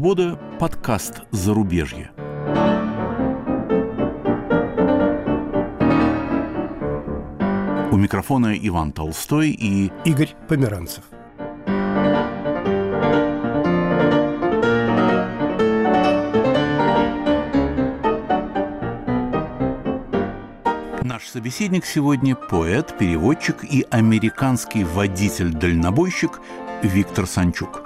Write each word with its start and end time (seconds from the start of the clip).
свобода» 0.00 0.38
подкаст 0.58 1.20
«Зарубежье». 1.30 2.10
У 7.92 7.96
микрофона 7.98 8.56
Иван 8.56 8.92
Толстой 8.92 9.50
и 9.50 9.92
Игорь 10.06 10.34
Померанцев. 10.48 11.04
Наш 21.02 21.26
собеседник 21.26 21.84
сегодня 21.84 22.36
поэт, 22.36 22.96
переводчик 22.98 23.64
и 23.64 23.84
американский 23.90 24.84
водитель-дальнобойщик 24.84 26.40
Виктор 26.82 27.26
Санчук. 27.26 27.82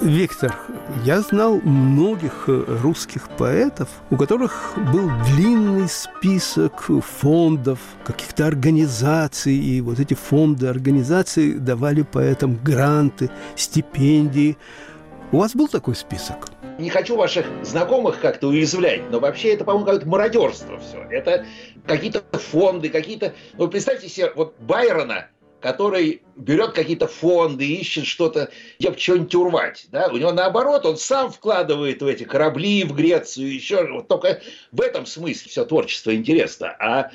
Виктор, 0.00 0.56
я 1.04 1.20
знал 1.20 1.60
многих 1.60 2.44
русских 2.46 3.28
поэтов, 3.30 3.88
у 4.10 4.16
которых 4.16 4.74
был 4.92 5.10
длинный 5.26 5.88
список 5.88 6.90
фондов, 7.20 7.78
каких-то 8.04 8.46
организаций, 8.46 9.54
и 9.54 9.80
вот 9.80 9.98
эти 10.00 10.14
фонды, 10.14 10.66
организации 10.66 11.52
давали 11.52 12.02
поэтам 12.02 12.56
гранты, 12.62 13.30
стипендии. 13.56 14.56
У 15.32 15.38
вас 15.38 15.54
был 15.54 15.68
такой 15.68 15.94
список? 15.94 16.48
Не 16.78 16.90
хочу 16.90 17.16
ваших 17.16 17.46
знакомых 17.62 18.20
как-то 18.20 18.48
уязвлять, 18.48 19.10
но 19.10 19.20
вообще 19.20 19.54
это, 19.54 19.64
по-моему, 19.64 19.86
какое-то 19.86 20.08
мародерство 20.08 20.78
все. 20.78 21.02
Это 21.10 21.44
какие-то 21.86 22.22
фонды, 22.32 22.88
какие-то... 22.88 23.34
Ну, 23.56 23.68
представьте 23.68 24.08
себе, 24.08 24.32
вот 24.34 24.54
Байрона, 24.60 25.28
который 25.60 26.22
берет 26.36 26.72
какие-то 26.72 27.06
фонды, 27.06 27.66
ищет 27.66 28.06
что-то, 28.06 28.50
где 28.78 28.96
что-нибудь 28.96 29.34
урвать. 29.34 29.86
Да? 29.90 30.08
У 30.08 30.16
него 30.16 30.32
наоборот, 30.32 30.86
он 30.86 30.96
сам 30.96 31.30
вкладывает 31.30 32.02
в 32.02 32.06
эти 32.06 32.24
корабли 32.24 32.84
в 32.84 32.94
Грецию, 32.94 33.54
еще 33.54 33.86
вот 33.90 34.08
только 34.08 34.40
в 34.72 34.80
этом 34.80 35.06
смысле 35.06 35.50
все 35.50 35.64
творчество 35.64 36.14
интересно. 36.14 36.74
А, 36.78 37.10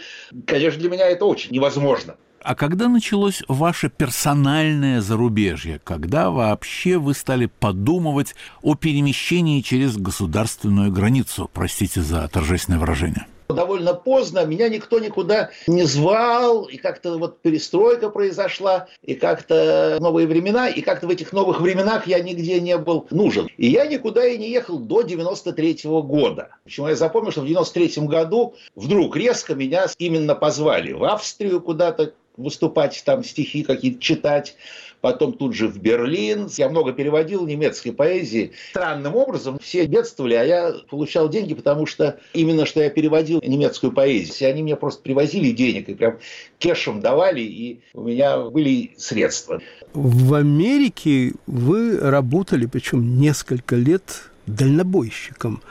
конечно, 0.46 0.80
для 0.80 0.90
меня 0.90 1.08
это 1.08 1.26
очень 1.26 1.52
невозможно. 1.52 2.16
А 2.42 2.54
когда 2.54 2.88
началось 2.88 3.42
ваше 3.48 3.90
персональное 3.90 5.02
зарубежье? 5.02 5.82
Когда 5.84 6.30
вообще 6.30 7.00
вы 7.00 7.16
стали 7.16 7.48
подумывать 7.48 8.36
о 8.62 8.76
перемещении 8.76 9.62
через 9.62 9.98
государственную 9.98 10.92
границу? 10.92 11.50
Простите 11.52 12.02
за 12.02 12.28
торжественное 12.28 12.78
выражение 12.78 13.26
довольно 13.54 13.94
поздно, 13.94 14.46
меня 14.46 14.70
никто 14.70 15.00
никуда 15.00 15.52
не 15.68 15.84
звал, 15.84 16.66
и 16.66 16.78
как-то 16.78 17.18
вот 17.18 17.42
перестройка 17.42 18.10
произошла, 18.10 18.88
и 19.04 19.16
как-то 19.16 19.98
новые 20.00 20.28
времена, 20.28 20.68
и 20.68 20.82
как-то 20.82 21.08
в 21.08 21.10
этих 21.10 21.34
новых 21.34 21.62
временах 21.62 22.08
я 22.08 22.20
нигде 22.20 22.60
не 22.60 22.78
был 22.78 23.08
нужен. 23.12 23.48
И 23.58 23.68
я 23.68 23.86
никуда 23.86 24.26
и 24.26 24.38
не 24.38 24.50
ехал 24.50 24.80
до 24.80 25.02
93 25.02 25.86
-го 25.86 26.02
года. 26.02 26.50
Почему 26.64 26.88
я 26.88 26.96
запомнил, 26.96 27.32
что 27.32 27.42
в 27.42 27.48
93 27.48 28.08
году 28.08 28.56
вдруг 28.76 29.16
резко 29.16 29.56
меня 29.56 29.88
именно 29.98 30.36
позвали 30.36 30.94
в 30.94 31.04
Австрию 31.04 31.62
куда-то 31.62 32.14
выступать, 32.38 33.02
там 33.06 33.24
стихи 33.24 33.64
какие-то 33.64 34.02
читать, 34.02 34.56
потом 35.02 35.34
тут 35.34 35.54
же 35.54 35.68
в 35.68 35.78
Берлин. 35.78 36.50
Я 36.58 36.70
много 36.70 36.92
переводил 36.92 37.46
немецкой 37.46 37.92
поэзии. 37.92 38.54
Странным 38.72 39.16
образом 39.16 39.60
все 39.60 39.86
бедствовали, 39.86 40.34
а 40.34 40.44
я 40.44 40.74
получал 40.90 41.30
деньги, 41.30 41.54
потому 41.54 41.86
что 41.86 42.20
именно 42.34 42.66
что 42.66 42.82
я 42.82 42.90
переводил 42.90 43.42
немецкую 43.46 43.92
поэзию. 43.92 44.36
И 44.40 44.46
они 44.46 44.64
мне 44.64 44.76
просто 44.76 45.04
привозили 45.04 45.52
денег 45.52 45.90
и 45.90 45.94
прям 45.94 46.18
кешем 46.58 47.02
давали, 47.02 47.42
и 47.42 47.82
у 47.94 48.04
меня 48.04 48.40
были 48.40 48.96
средства. 48.98 49.62
В 49.94 50.34
Америке 50.34 51.34
вы 51.46 52.00
работали, 52.00 52.66
причем 52.66 53.20
несколько 53.20 53.76
лет 53.76 54.30
дальнобойщиком. 54.48 55.62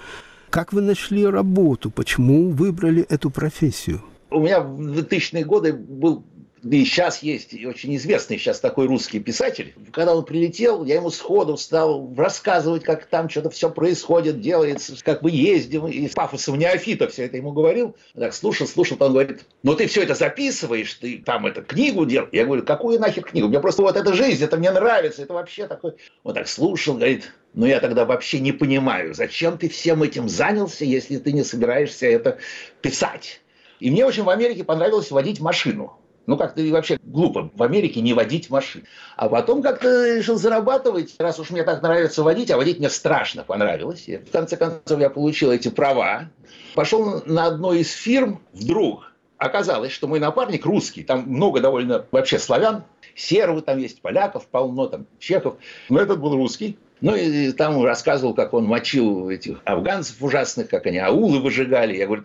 Как 0.50 0.72
вы 0.72 0.82
нашли 0.82 1.26
работу? 1.26 1.90
Почему 1.90 2.50
выбрали 2.50 3.04
эту 3.08 3.30
профессию? 3.30 4.00
У 4.30 4.40
меня 4.40 4.60
в 4.60 4.80
2000-е 4.80 5.44
годы 5.44 5.72
был 5.72 6.24
да 6.64 6.76
и 6.76 6.84
сейчас 6.84 7.22
есть 7.22 7.52
и 7.52 7.66
очень 7.66 7.94
известный 7.96 8.38
сейчас 8.38 8.58
такой 8.58 8.86
русский 8.86 9.20
писатель. 9.20 9.74
Когда 9.92 10.16
он 10.16 10.24
прилетел, 10.24 10.84
я 10.84 10.94
ему 10.96 11.10
сходу 11.10 11.58
стал 11.58 12.12
рассказывать, 12.16 12.82
как 12.84 13.04
там 13.04 13.28
что-то 13.28 13.50
все 13.50 13.70
происходит, 13.70 14.40
делается, 14.40 14.96
как 15.04 15.20
мы 15.20 15.30
ездим, 15.30 15.86
и 15.86 16.08
с 16.08 16.12
пафосом 16.12 16.58
неофита 16.58 17.06
все 17.08 17.26
это 17.26 17.36
ему 17.36 17.52
говорил. 17.52 17.94
Так 18.14 18.32
слушал, 18.32 18.66
слушал, 18.66 18.96
он 19.00 19.12
говорит, 19.12 19.44
ну 19.62 19.74
ты 19.74 19.86
все 19.86 20.02
это 20.02 20.14
записываешь, 20.14 20.94
ты 20.94 21.18
там 21.18 21.46
это 21.46 21.60
книгу 21.60 22.06
делал. 22.06 22.28
Я 22.32 22.46
говорю, 22.46 22.64
какую 22.64 22.98
нахер 22.98 23.24
книгу? 23.24 23.48
Мне 23.48 23.60
просто 23.60 23.82
вот 23.82 23.96
эта 23.96 24.14
жизнь, 24.14 24.42
это 24.42 24.56
мне 24.56 24.70
нравится, 24.70 25.22
это 25.22 25.34
вообще 25.34 25.66
такой... 25.66 25.92
Он 26.22 26.32
так 26.32 26.48
слушал, 26.48 26.94
говорит, 26.94 27.30
но 27.52 27.66
я 27.66 27.78
тогда 27.78 28.06
вообще 28.06 28.40
не 28.40 28.52
понимаю, 28.52 29.12
зачем 29.12 29.58
ты 29.58 29.68
всем 29.68 30.02
этим 30.02 30.30
занялся, 30.30 30.86
если 30.86 31.18
ты 31.18 31.32
не 31.32 31.44
собираешься 31.44 32.06
это 32.06 32.38
писать. 32.80 33.42
И 33.80 33.90
мне 33.90 34.06
очень 34.06 34.22
в 34.22 34.30
Америке 34.30 34.64
понравилось 34.64 35.10
водить 35.10 35.40
машину. 35.40 35.98
Ну, 36.26 36.36
как-то 36.36 36.62
вообще 36.70 36.98
глупо 37.02 37.50
в 37.54 37.62
Америке 37.62 38.00
не 38.00 38.14
водить 38.14 38.48
машин. 38.50 38.84
А 39.16 39.28
потом 39.28 39.62
как-то 39.62 40.16
решил 40.16 40.36
зарабатывать, 40.36 41.14
раз 41.18 41.38
уж 41.38 41.50
мне 41.50 41.64
так 41.64 41.82
нравится 41.82 42.22
водить, 42.22 42.50
а 42.50 42.56
водить 42.56 42.78
мне 42.78 42.88
страшно 42.88 43.44
понравилось. 43.44 44.04
И 44.06 44.16
в 44.16 44.30
конце 44.30 44.56
концов 44.56 45.00
я 45.00 45.10
получил 45.10 45.52
эти 45.52 45.68
права. 45.68 46.30
Пошел 46.74 47.22
на 47.26 47.46
одной 47.46 47.80
из 47.80 47.92
фирм, 47.92 48.40
вдруг 48.52 49.12
оказалось, 49.36 49.92
что 49.92 50.06
мой 50.06 50.20
напарник 50.20 50.64
русский, 50.64 51.02
там 51.02 51.24
много 51.26 51.60
довольно 51.60 52.06
вообще 52.10 52.38
славян, 52.38 52.84
сервы 53.14 53.62
там 53.62 53.78
есть, 53.78 54.00
поляков 54.00 54.46
полно, 54.46 54.86
там 54.86 55.06
чехов, 55.18 55.56
но 55.88 56.00
этот 56.00 56.20
был 56.20 56.34
русский. 56.34 56.78
Ну 57.00 57.14
и 57.14 57.52
там 57.52 57.82
рассказывал, 57.84 58.34
как 58.34 58.54
он 58.54 58.64
мочил 58.64 59.28
этих 59.28 59.58
афганцев 59.64 60.22
ужасных, 60.22 60.68
как 60.68 60.86
они 60.86 60.98
аулы 60.98 61.40
выжигали. 61.40 61.96
Я 61.96 62.06
говорю, 62.06 62.24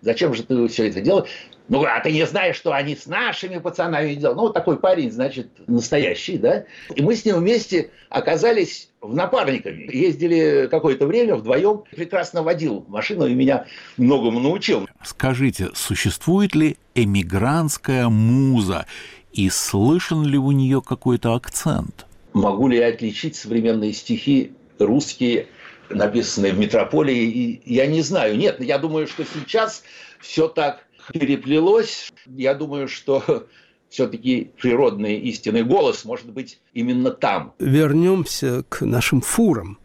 зачем 0.00 0.34
же 0.34 0.42
ты 0.42 0.68
все 0.68 0.88
это 0.88 1.00
делаешь? 1.00 1.28
Ну, 1.68 1.84
а 1.84 2.00
ты 2.00 2.12
не 2.12 2.26
знаешь, 2.26 2.56
что 2.56 2.72
они 2.72 2.94
с 2.94 3.06
нашими 3.06 3.58
пацанами 3.58 4.14
делали. 4.14 4.36
Ну, 4.36 4.42
вот 4.42 4.54
такой 4.54 4.78
парень, 4.78 5.10
значит, 5.10 5.48
настоящий, 5.66 6.36
да? 6.36 6.64
И 6.94 7.02
мы 7.02 7.16
с 7.16 7.24
ним 7.24 7.36
вместе 7.36 7.90
оказались 8.10 8.90
в 9.00 9.14
напарниками. 9.14 9.88
Ездили 9.90 10.68
какое-то 10.70 11.06
время 11.06 11.36
вдвоем. 11.36 11.84
Прекрасно 11.90 12.42
водил 12.42 12.84
машину 12.88 13.26
и 13.26 13.34
меня 13.34 13.66
многому 13.96 14.40
научил. 14.40 14.86
Скажите, 15.02 15.70
существует 15.74 16.54
ли 16.54 16.76
эмигрантская 16.94 18.08
муза? 18.08 18.86
И 19.32 19.48
слышен 19.48 20.24
ли 20.24 20.36
у 20.36 20.52
нее 20.52 20.82
какой-то 20.82 21.34
акцент? 21.34 22.06
Могу 22.32 22.68
ли 22.68 22.78
я 22.78 22.88
отличить 22.88 23.36
современные 23.36 23.92
стихи 23.92 24.52
русские, 24.78 25.48
написанные 25.90 26.52
в 26.52 26.58
метрополии? 26.58 27.24
И 27.24 27.74
я 27.74 27.86
не 27.86 28.00
знаю. 28.02 28.36
Нет, 28.36 28.60
я 28.60 28.78
думаю, 28.78 29.06
что 29.06 29.24
сейчас 29.24 29.82
все 30.20 30.48
так 30.48 30.86
переплелось. 31.12 32.12
Я 32.26 32.54
думаю, 32.54 32.88
что 32.88 33.46
все-таки 33.88 34.50
природный 34.60 35.18
истинный 35.18 35.64
голос 35.64 36.04
может 36.04 36.30
быть 36.30 36.60
именно 36.72 37.10
там. 37.10 37.54
Вернемся 37.58 38.64
к 38.68 38.82
нашим 38.82 39.20
фурам. 39.20 39.78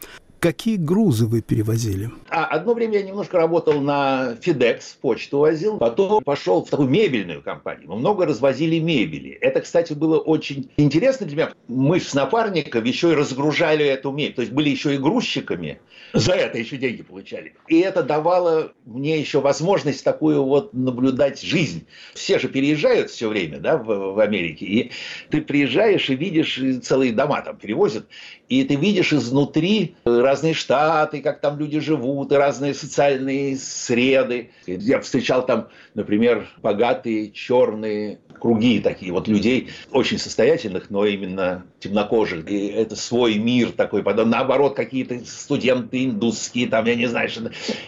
Какие 0.48 0.78
грузы 0.78 1.26
вы 1.26 1.42
перевозили? 1.42 2.10
А, 2.30 2.46
одно 2.46 2.74
время 2.74 3.00
я 3.00 3.04
немножко 3.04 3.36
работал 3.38 3.82
на 3.82 4.38
FedEx, 4.42 4.80
почту 5.02 5.40
возил, 5.40 5.78
потом 5.78 6.24
пошел 6.24 6.64
в 6.64 6.70
такую 6.70 6.88
мебельную 6.88 7.42
компанию. 7.42 7.90
Мы 7.90 7.98
много 7.98 8.26
развозили 8.26 8.80
мебели. 8.80 9.32
Это, 9.32 9.60
кстати, 9.60 9.92
было 9.92 10.20
очень 10.20 10.72
интересно 10.78 11.26
для 11.26 11.36
меня. 11.36 11.54
Мы 11.68 12.00
с 12.00 12.14
напарником 12.14 12.86
еще 12.86 13.12
и 13.12 13.16
разгружали 13.16 13.86
эту 13.86 14.14
мебель, 14.14 14.36
то 14.36 14.42
есть 14.42 14.54
были 14.54 14.70
еще 14.70 14.96
и 14.96 14.98
грузчиками. 14.98 15.82
За 16.14 16.34
это 16.34 16.58
еще 16.58 16.78
деньги 16.78 17.04
получали. 17.04 17.54
И 17.68 17.80
это 17.80 18.04
давало 18.04 18.74
мне 18.86 19.20
еще 19.20 19.42
возможность 19.42 20.04
такую 20.04 20.44
вот 20.44 20.74
наблюдать 20.74 21.42
жизнь. 21.42 21.86
Все 22.14 22.40
же 22.40 22.48
переезжают 22.48 23.10
все 23.10 23.28
время 23.28 23.60
да, 23.60 23.78
в, 23.78 24.14
в 24.14 24.20
Америке. 24.20 24.66
И 24.66 24.92
ты 25.30 25.42
приезжаешь 25.42 26.10
и 26.10 26.16
видишь, 26.16 26.60
целые 26.84 27.12
дома 27.12 27.42
там 27.42 27.58
перевозят, 27.58 28.08
и 28.50 28.64
ты 28.64 28.76
видишь 28.76 29.14
изнутри 29.14 29.96
разные 30.06 30.54
штаты, 30.54 31.22
как 31.22 31.42
там 31.42 31.60
люди 31.60 31.80
живут, 31.80 32.32
и 32.32 32.36
разные 32.36 32.74
социальные 32.74 33.58
среды. 33.58 34.52
Я 34.66 35.02
встречал 35.02 35.46
там, 35.46 35.68
например, 35.94 36.48
богатые 36.62 37.32
черные 37.32 38.20
круги 38.40 38.80
такие 38.80 39.12
вот 39.12 39.28
людей, 39.28 39.70
очень 39.92 40.18
состоятельных, 40.18 40.90
но 40.90 41.06
именно 41.06 41.66
темнокожих. 41.80 42.50
И 42.50 42.68
это 42.68 42.96
свой 42.96 43.36
мир 43.36 43.72
такой. 43.72 44.04
Потом 44.04 44.30
наоборот 44.30 44.76
какие-то 44.76 45.20
студенты 45.26 45.97
индусские, 46.06 46.68
там, 46.68 46.86
я 46.86 46.96
не 46.96 47.08
знаю, 47.08 47.30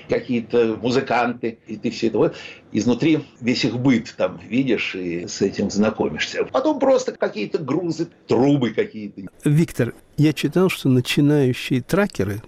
какие-то 0.08 0.78
музыканты. 0.82 1.60
И 1.68 1.78
ты 1.78 1.92
все 1.92 2.08
это 2.08 2.18
вот 2.18 2.36
изнутри 2.72 3.26
весь 3.42 3.66
их 3.66 3.78
быт 3.78 4.14
там 4.18 4.40
видишь 4.48 4.96
и 4.96 5.28
с 5.28 5.42
этим 5.42 5.70
знакомишься. 5.70 6.44
Потом 6.46 6.80
просто 6.80 7.12
какие-то 7.14 7.58
грузы, 7.60 8.08
трубы 8.28 8.72
какие-то. 8.72 9.22
Виктор, 9.44 9.94
я 10.18 10.34
читал, 10.34 10.70
что 10.70 10.90
начинающие 10.90 11.82
тракеры 11.82 12.42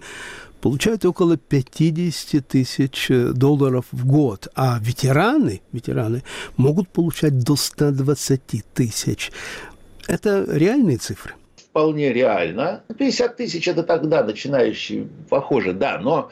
получают 0.60 1.04
около 1.04 1.36
50 1.36 2.46
тысяч 2.46 3.08
долларов 3.08 3.86
в 3.90 4.06
год, 4.06 4.48
а 4.54 4.78
ветераны, 4.80 5.60
ветераны 5.72 6.22
могут 6.56 6.88
получать 6.88 7.40
до 7.40 7.56
120 7.56 8.64
тысяч. 8.72 9.32
Это 10.06 10.44
реальные 10.48 10.98
цифры? 10.98 11.34
Вполне 11.72 12.12
реально. 12.12 12.84
50 12.98 13.36
тысяч 13.36 13.66
это 13.66 13.82
тогда 13.82 14.22
начинающий, 14.22 15.08
похоже, 15.30 15.72
да, 15.72 15.98
но 15.98 16.30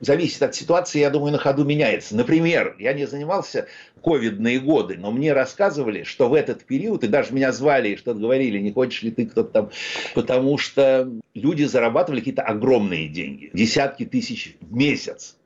зависит 0.00 0.42
от 0.42 0.54
ситуации, 0.54 0.98
я 0.98 1.08
думаю, 1.08 1.32
на 1.32 1.38
ходу 1.38 1.64
меняется. 1.64 2.14
Например, 2.14 2.76
я 2.78 2.92
не 2.92 3.06
занимался 3.06 3.68
ковидные 4.02 4.60
годы, 4.60 4.96
но 4.98 5.10
мне 5.10 5.32
рассказывали, 5.32 6.02
что 6.02 6.28
в 6.28 6.34
этот 6.34 6.64
период, 6.64 7.04
и 7.04 7.08
даже 7.08 7.32
меня 7.32 7.52
звали 7.52 7.90
и 7.90 7.96
что-то 7.96 8.20
говорили, 8.20 8.58
не 8.58 8.70
хочешь 8.70 9.02
ли 9.02 9.10
ты 9.10 9.26
кто-то 9.26 9.50
там, 9.50 9.70
потому 10.14 10.58
что 10.58 11.10
люди 11.32 11.64
зарабатывали 11.64 12.20
какие-то 12.20 12.42
огромные 12.42 13.08
деньги, 13.08 13.50
десятки 13.54 14.04
тысяч 14.04 14.56
в 14.60 14.74
месяц. 14.76 15.38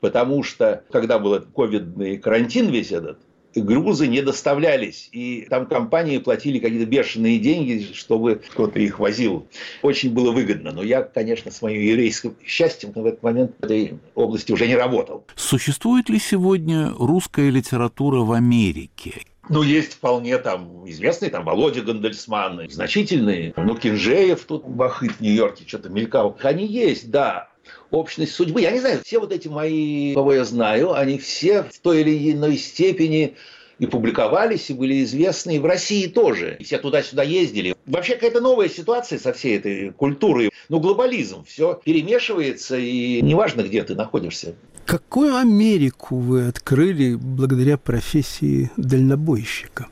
Потому 0.00 0.42
что, 0.42 0.84
когда 0.90 1.18
был 1.18 1.40
ковидный 1.40 2.18
карантин 2.18 2.70
весь 2.70 2.92
этот, 2.92 3.18
грузы 3.54 4.06
не 4.06 4.22
доставлялись. 4.22 5.08
И 5.12 5.46
там 5.48 5.66
компании 5.66 6.18
платили 6.18 6.58
какие-то 6.58 6.86
бешеные 6.86 7.38
деньги, 7.38 7.86
чтобы 7.92 8.40
кто-то 8.50 8.78
их 8.78 8.98
возил. 8.98 9.46
Очень 9.82 10.12
было 10.12 10.32
выгодно. 10.32 10.72
Но 10.72 10.82
я, 10.82 11.02
конечно, 11.02 11.50
с 11.50 11.62
моим 11.62 11.80
еврейским 11.80 12.36
счастьем 12.44 12.92
в 12.92 13.04
этот 13.04 13.22
момент 13.22 13.52
в 13.58 13.64
этой 13.64 13.98
области 14.14 14.52
уже 14.52 14.66
не 14.66 14.76
работал. 14.76 15.24
Существует 15.36 16.08
ли 16.08 16.18
сегодня 16.18 16.92
русская 16.98 17.50
литература 17.50 18.20
в 18.20 18.32
Америке? 18.32 19.22
Ну, 19.48 19.62
есть 19.62 19.94
вполне 19.94 20.38
там 20.38 20.88
известные, 20.88 21.28
там 21.28 21.44
Володя 21.44 21.82
Гандельсман, 21.82 22.70
значительные. 22.70 23.52
Ну, 23.56 23.74
Кинжеев 23.74 24.44
тут, 24.44 24.64
Бахыт 24.64 25.12
в 25.12 25.20
Нью-Йорке 25.20 25.64
что-то 25.66 25.88
мелькал. 25.88 26.38
Они 26.42 26.66
есть, 26.66 27.10
да 27.10 27.49
общность 27.90 28.34
судьбы. 28.34 28.60
Я 28.60 28.70
не 28.70 28.80
знаю, 28.80 29.00
все 29.04 29.18
вот 29.18 29.32
эти 29.32 29.48
мои, 29.48 30.14
кого 30.14 30.34
я 30.34 30.44
знаю, 30.44 30.94
они 30.94 31.18
все 31.18 31.64
в 31.64 31.78
той 31.80 32.00
или 32.00 32.32
иной 32.32 32.56
степени 32.56 33.36
и 33.78 33.86
публиковались, 33.86 34.68
и 34.70 34.74
были 34.74 35.02
известны, 35.02 35.56
и 35.56 35.58
в 35.58 35.64
России 35.64 36.06
тоже. 36.06 36.56
И 36.58 36.64
все 36.64 36.78
туда-сюда 36.78 37.22
ездили. 37.22 37.74
Вообще 37.86 38.14
какая-то 38.14 38.40
новая 38.40 38.68
ситуация 38.68 39.18
со 39.18 39.32
всей 39.32 39.56
этой 39.56 39.90
культурой. 39.92 40.50
Ну, 40.68 40.80
глобализм, 40.80 41.44
все 41.44 41.80
перемешивается, 41.82 42.76
и 42.76 43.22
неважно, 43.22 43.62
где 43.62 43.82
ты 43.82 43.94
находишься. 43.94 44.54
Какую 44.84 45.36
Америку 45.36 46.16
вы 46.16 46.46
открыли 46.46 47.14
благодаря 47.14 47.78
профессии 47.78 48.70
дальнобойщика? 48.76 49.88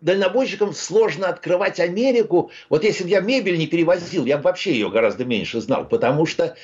дальнобойщикам 0.00 0.72
сложно 0.72 1.28
открывать 1.28 1.80
Америку. 1.80 2.50
Вот 2.70 2.84
если 2.84 3.04
бы 3.04 3.10
я 3.10 3.20
мебель 3.20 3.58
не 3.58 3.66
перевозил, 3.66 4.24
я 4.24 4.36
бы 4.36 4.44
вообще 4.44 4.72
ее 4.72 4.88
гораздо 4.88 5.24
меньше 5.24 5.60
знал, 5.60 5.86
потому 5.88 6.26
что 6.26 6.54